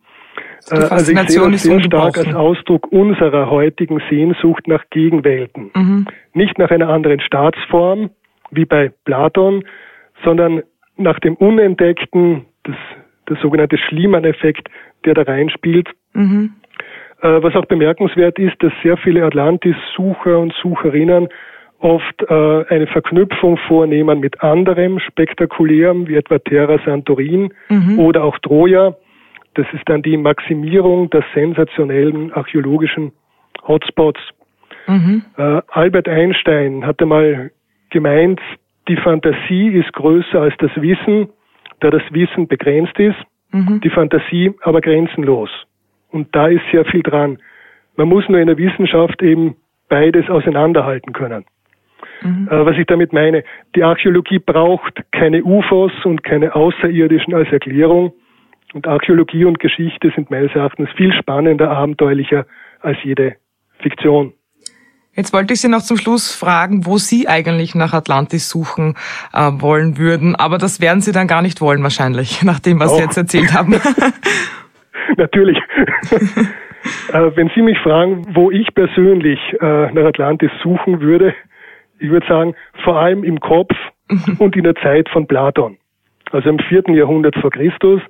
Äh, 0.70 0.74
also 0.74 1.12
ich 1.12 1.18
sehe 1.28 1.50
das 1.50 1.62
sehr 1.62 1.82
stark 1.82 2.18
als 2.18 2.34
Ausdruck 2.34 2.90
unserer 2.90 3.50
heutigen 3.50 4.00
Sehnsucht 4.10 4.66
nach 4.66 4.84
Gegenwelten. 4.90 5.70
Mhm. 5.74 6.06
Nicht 6.32 6.58
nach 6.58 6.70
einer 6.70 6.88
anderen 6.88 7.20
Staatsform, 7.20 8.10
wie 8.50 8.64
bei 8.64 8.92
Platon, 9.04 9.64
sondern 10.24 10.62
nach 10.96 11.18
dem 11.20 11.34
Unentdeckten, 11.34 12.46
das, 12.62 12.76
der 13.28 13.36
sogenannte 13.36 13.78
Schliemann-Effekt, 13.78 14.68
der 15.04 15.14
da 15.14 15.22
reinspielt. 15.22 15.88
Mhm. 16.12 16.54
Äh, 17.20 17.42
was 17.42 17.54
auch 17.54 17.66
bemerkenswert 17.66 18.38
ist, 18.38 18.54
dass 18.60 18.72
sehr 18.82 18.96
viele 18.96 19.24
Atlantis-Sucher 19.24 20.38
und 20.38 20.52
Sucherinnen 20.62 21.28
oft 21.84 22.22
äh, 22.22 22.64
eine 22.68 22.86
Verknüpfung 22.86 23.58
vornehmen 23.68 24.18
mit 24.18 24.42
anderem 24.42 24.98
Spektakulärem, 24.98 26.08
wie 26.08 26.16
etwa 26.16 26.38
Terra 26.38 26.78
Santorin 26.84 27.52
mhm. 27.68 27.98
oder 27.98 28.24
auch 28.24 28.38
Troja. 28.38 28.94
Das 29.52 29.66
ist 29.72 29.86
dann 29.86 30.02
die 30.02 30.16
Maximierung 30.16 31.10
der 31.10 31.22
sensationellen 31.34 32.32
archäologischen 32.32 33.12
Hotspots. 33.68 34.20
Mhm. 34.86 35.24
Äh, 35.36 35.60
Albert 35.68 36.08
Einstein 36.08 36.86
hatte 36.86 37.04
mal 37.04 37.50
gemeint, 37.90 38.40
die 38.88 38.96
Fantasie 38.96 39.68
ist 39.68 39.92
größer 39.92 40.40
als 40.40 40.54
das 40.58 40.70
Wissen, 40.76 41.28
da 41.80 41.90
das 41.90 42.02
Wissen 42.10 42.48
begrenzt 42.48 42.98
ist, 42.98 43.18
mhm. 43.52 43.80
die 43.82 43.90
Fantasie 43.90 44.54
aber 44.62 44.80
grenzenlos. 44.80 45.50
Und 46.10 46.34
da 46.34 46.48
ist 46.48 46.62
sehr 46.72 46.86
viel 46.86 47.02
dran. 47.02 47.38
Man 47.96 48.08
muss 48.08 48.26
nur 48.28 48.40
in 48.40 48.46
der 48.46 48.56
Wissenschaft 48.56 49.22
eben 49.22 49.56
beides 49.90 50.30
auseinanderhalten 50.30 51.12
können. 51.12 51.44
Mhm. 52.22 52.48
Äh, 52.50 52.66
was 52.66 52.76
ich 52.78 52.86
damit 52.86 53.12
meine, 53.12 53.44
die 53.74 53.82
Archäologie 53.82 54.38
braucht 54.38 55.02
keine 55.12 55.42
UFOs 55.44 55.92
und 56.04 56.22
keine 56.22 56.54
Außerirdischen 56.54 57.34
als 57.34 57.50
Erklärung. 57.50 58.12
Und 58.72 58.88
Archäologie 58.88 59.44
und 59.44 59.60
Geschichte 59.60 60.12
sind 60.14 60.30
meines 60.30 60.52
Erachtens 60.54 60.88
viel 60.96 61.12
spannender, 61.12 61.70
abenteuerlicher 61.70 62.46
als 62.80 62.98
jede 63.04 63.36
Fiktion. 63.80 64.32
Jetzt 65.16 65.32
wollte 65.32 65.54
ich 65.54 65.60
Sie 65.60 65.68
noch 65.68 65.82
zum 65.82 65.96
Schluss 65.96 66.34
fragen, 66.34 66.86
wo 66.86 66.98
Sie 66.98 67.28
eigentlich 67.28 67.76
nach 67.76 67.92
Atlantis 67.92 68.48
suchen 68.48 68.96
äh, 69.32 69.50
wollen 69.52 69.96
würden, 69.96 70.34
aber 70.34 70.58
das 70.58 70.80
werden 70.80 71.02
Sie 71.02 71.12
dann 71.12 71.28
gar 71.28 71.40
nicht 71.40 71.60
wollen 71.60 71.84
wahrscheinlich, 71.84 72.42
nach 72.44 72.58
dem, 72.58 72.80
was 72.80 72.92
oh. 72.92 72.96
Sie 72.96 73.02
jetzt 73.02 73.16
erzählt 73.16 73.54
haben. 73.54 73.74
Natürlich. 75.16 75.56
äh, 77.12 77.30
wenn 77.36 77.48
Sie 77.54 77.62
mich 77.62 77.78
fragen, 77.78 78.26
wo 78.34 78.50
ich 78.50 78.74
persönlich 78.74 79.38
äh, 79.60 79.92
nach 79.92 80.06
Atlantis 80.06 80.50
suchen 80.62 81.00
würde, 81.00 81.32
ich 81.98 82.10
würde 82.10 82.26
sagen, 82.26 82.54
vor 82.82 82.96
allem 82.96 83.24
im 83.24 83.40
Kopf 83.40 83.74
mhm. 84.08 84.36
und 84.38 84.56
in 84.56 84.64
der 84.64 84.74
Zeit 84.76 85.08
von 85.08 85.26
Platon. 85.26 85.76
Also 86.32 86.48
im 86.48 86.58
vierten 86.58 86.94
Jahrhundert 86.94 87.36
vor 87.36 87.50
Christus. 87.50 88.00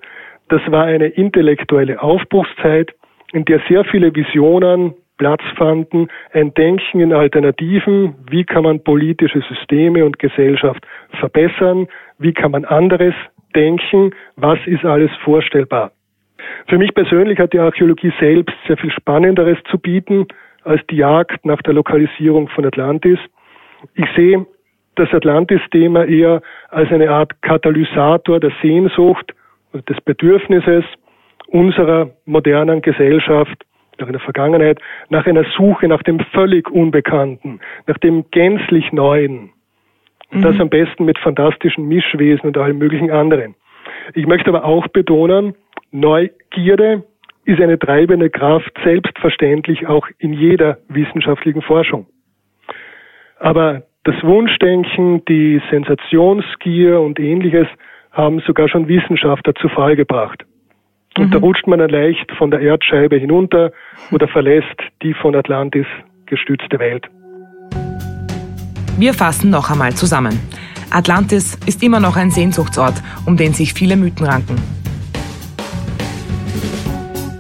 Das 0.49 0.61
war 0.69 0.85
eine 0.85 1.07
intellektuelle 1.07 2.01
Aufbruchszeit, 2.03 2.95
in 3.33 3.45
der 3.45 3.61
sehr 3.69 3.85
viele 3.85 4.15
Visionen, 4.15 4.95
Platz 5.17 5.43
fanden, 5.57 6.09
ein 6.33 6.53
Denken 6.55 7.01
in 7.01 7.13
Alternativen, 7.13 8.17
wie 8.29 8.45
kann 8.45 8.65
man 8.65 8.83
politische 8.83 9.43
Systeme 9.49 10.05
und 10.05 10.19
Gesellschaft 10.19 10.85
verbessern, 11.21 11.87
wie 12.19 12.33
kann 12.33 12.51
man 12.51 12.65
anderes 12.65 13.15
denken, 13.55 14.13
was 14.37 14.59
ist 14.67 14.85
alles 14.85 15.11
vorstellbar. 15.23 15.93
Für 16.67 16.79
mich 16.79 16.93
persönlich 16.95 17.39
hat 17.39 17.53
die 17.53 17.59
Archäologie 17.59 18.13
selbst 18.19 18.55
sehr 18.67 18.77
viel 18.77 18.91
Spannenderes 18.91 19.59
zu 19.71 19.79
bieten 19.79 20.27
als 20.65 20.81
die 20.91 20.97
Jagd 20.97 21.45
nach 21.45 21.63
der 21.63 21.75
Lokalisierung 21.75 22.49
von 22.49 22.67
Atlantis. 22.67 23.19
Ich 23.95 24.07
sehe 24.17 24.47
das 24.97 25.13
Atlantis-Thema 25.13 26.05
eher 26.05 26.41
als 26.71 26.91
eine 26.91 27.11
Art 27.11 27.41
Katalysator 27.43 28.41
der 28.41 28.53
Sehnsucht 28.63 29.35
und 29.73 29.89
des 29.89 30.01
Bedürfnisses 30.01 30.85
unserer 31.49 32.11
modernen 32.27 32.81
Gesellschaft 32.81 33.65
nach 33.99 34.09
einer 34.09 34.21
Vergangenheit, 34.21 34.81
nach 35.09 35.27
einer 35.27 35.45
Suche 35.57 35.89
nach 35.89 36.03
dem 36.03 36.21
völlig 36.33 36.71
Unbekannten, 36.71 37.61
nach 37.87 37.99
dem 37.99 38.25
gänzlich 38.31 38.93
Neuen. 38.93 39.53
Und 40.33 40.41
mhm. 40.41 40.43
das 40.43 40.61
am 40.61 40.69
besten 40.69 41.05
mit 41.05 41.19
fantastischen 41.19 41.87
Mischwesen 41.87 42.49
und 42.49 42.59
allem 42.59 42.79
möglichen 42.79 43.11
anderen. 43.11 43.55
Ich 44.15 44.27
möchte 44.27 44.49
aber 44.49 44.65
auch 44.65 44.89
betonen, 44.89 45.55
Neugierde 45.93 47.05
ist 47.45 47.61
eine 47.61 47.79
treibende 47.79 48.31
Kraft, 48.31 48.73
selbstverständlich 48.83 49.87
auch 49.87 50.09
in 50.19 50.33
jeder 50.33 50.79
wissenschaftlichen 50.89 51.63
Forschung. 51.63 52.07
Aber 53.45 53.83
das 54.05 54.15
Wunschdenken, 54.23 55.23
die 55.27 55.61
Sensationsgier 55.71 56.99
und 56.99 57.21
ähnliches 57.21 57.67
haben 58.11 58.41
sogar 58.47 58.71
schon 58.71 58.89
Wissenschaftler 58.89 59.55
zu 59.57 59.69
Fall 59.69 59.97
gebracht. 59.97 60.47
Und 61.19 61.27
mhm. 61.27 61.31
da 61.31 61.39
rutscht 61.41 61.67
man 61.67 61.79
dann 61.79 61.91
leicht 61.91 62.33
von 62.39 62.51
der 62.51 62.61
Erdscheibe 62.61 63.17
hinunter 63.17 63.71
oder 64.11 64.29
verlässt 64.29 64.81
die 65.03 65.13
von 65.13 65.37
Atlantis 65.37 65.85
gestützte 66.25 66.79
Welt. 66.79 67.07
Wir 68.97 69.13
fassen 69.13 69.51
noch 69.51 69.71
einmal 69.71 69.93
zusammen. 69.93 70.41
Atlantis 70.91 71.59
ist 71.67 71.83
immer 71.83 72.01
noch 72.01 72.17
ein 72.17 72.31
Sehnsuchtsort, 72.31 72.95
um 73.27 73.37
den 73.37 73.53
sich 73.53 73.75
viele 73.75 73.97
Mythen 73.97 74.27
ranken. 74.27 74.57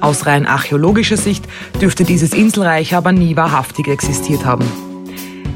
Aus 0.02 0.26
rein 0.26 0.44
archäologischer 0.44 1.16
Sicht 1.16 1.46
dürfte 1.80 2.04
dieses 2.04 2.34
Inselreich 2.34 2.94
aber 2.94 3.12
nie 3.12 3.38
wahrhaftig 3.38 3.88
existiert 3.88 4.44
haben. 4.44 4.83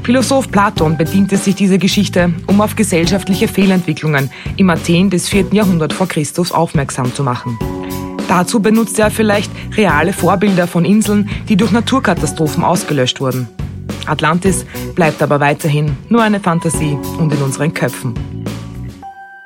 Philosoph 0.03 0.49
Platon 0.49 0.97
bediente 0.97 1.37
sich 1.37 1.55
dieser 1.55 1.77
Geschichte, 1.77 2.33
um 2.47 2.61
auf 2.61 2.75
gesellschaftliche 2.75 3.47
Fehlentwicklungen 3.47 4.31
im 4.57 4.69
Athen 4.69 5.09
des 5.09 5.29
4. 5.29 5.47
Jahrhundert 5.51 5.93
vor 5.93 6.07
Christus 6.07 6.51
aufmerksam 6.51 7.13
zu 7.13 7.23
machen. 7.23 7.57
Dazu 8.27 8.59
benutzt 8.59 8.99
er 8.99 9.11
vielleicht 9.11 9.51
reale 9.75 10.13
Vorbilder 10.13 10.67
von 10.67 10.85
Inseln, 10.85 11.29
die 11.47 11.57
durch 11.57 11.71
Naturkatastrophen 11.71 12.63
ausgelöscht 12.63 13.19
wurden. 13.21 13.47
Atlantis 14.05 14.65
bleibt 14.95 15.21
aber 15.21 15.39
weiterhin 15.39 15.95
nur 16.09 16.23
eine 16.23 16.39
Fantasie 16.39 16.97
und 17.17 17.33
in 17.33 17.41
unseren 17.41 17.73
Köpfen. 17.73 18.13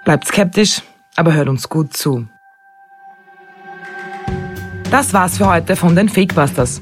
Bleibt 0.05 0.27
skeptisch, 0.27 0.81
aber 1.15 1.33
hört 1.33 1.49
uns 1.49 1.67
gut 1.69 1.95
zu. 1.95 2.27
Das 4.91 5.13
war's 5.13 5.37
für 5.37 5.47
heute 5.47 5.75
von 5.75 5.95
den 5.95 6.07
Fakebusters. 6.07 6.81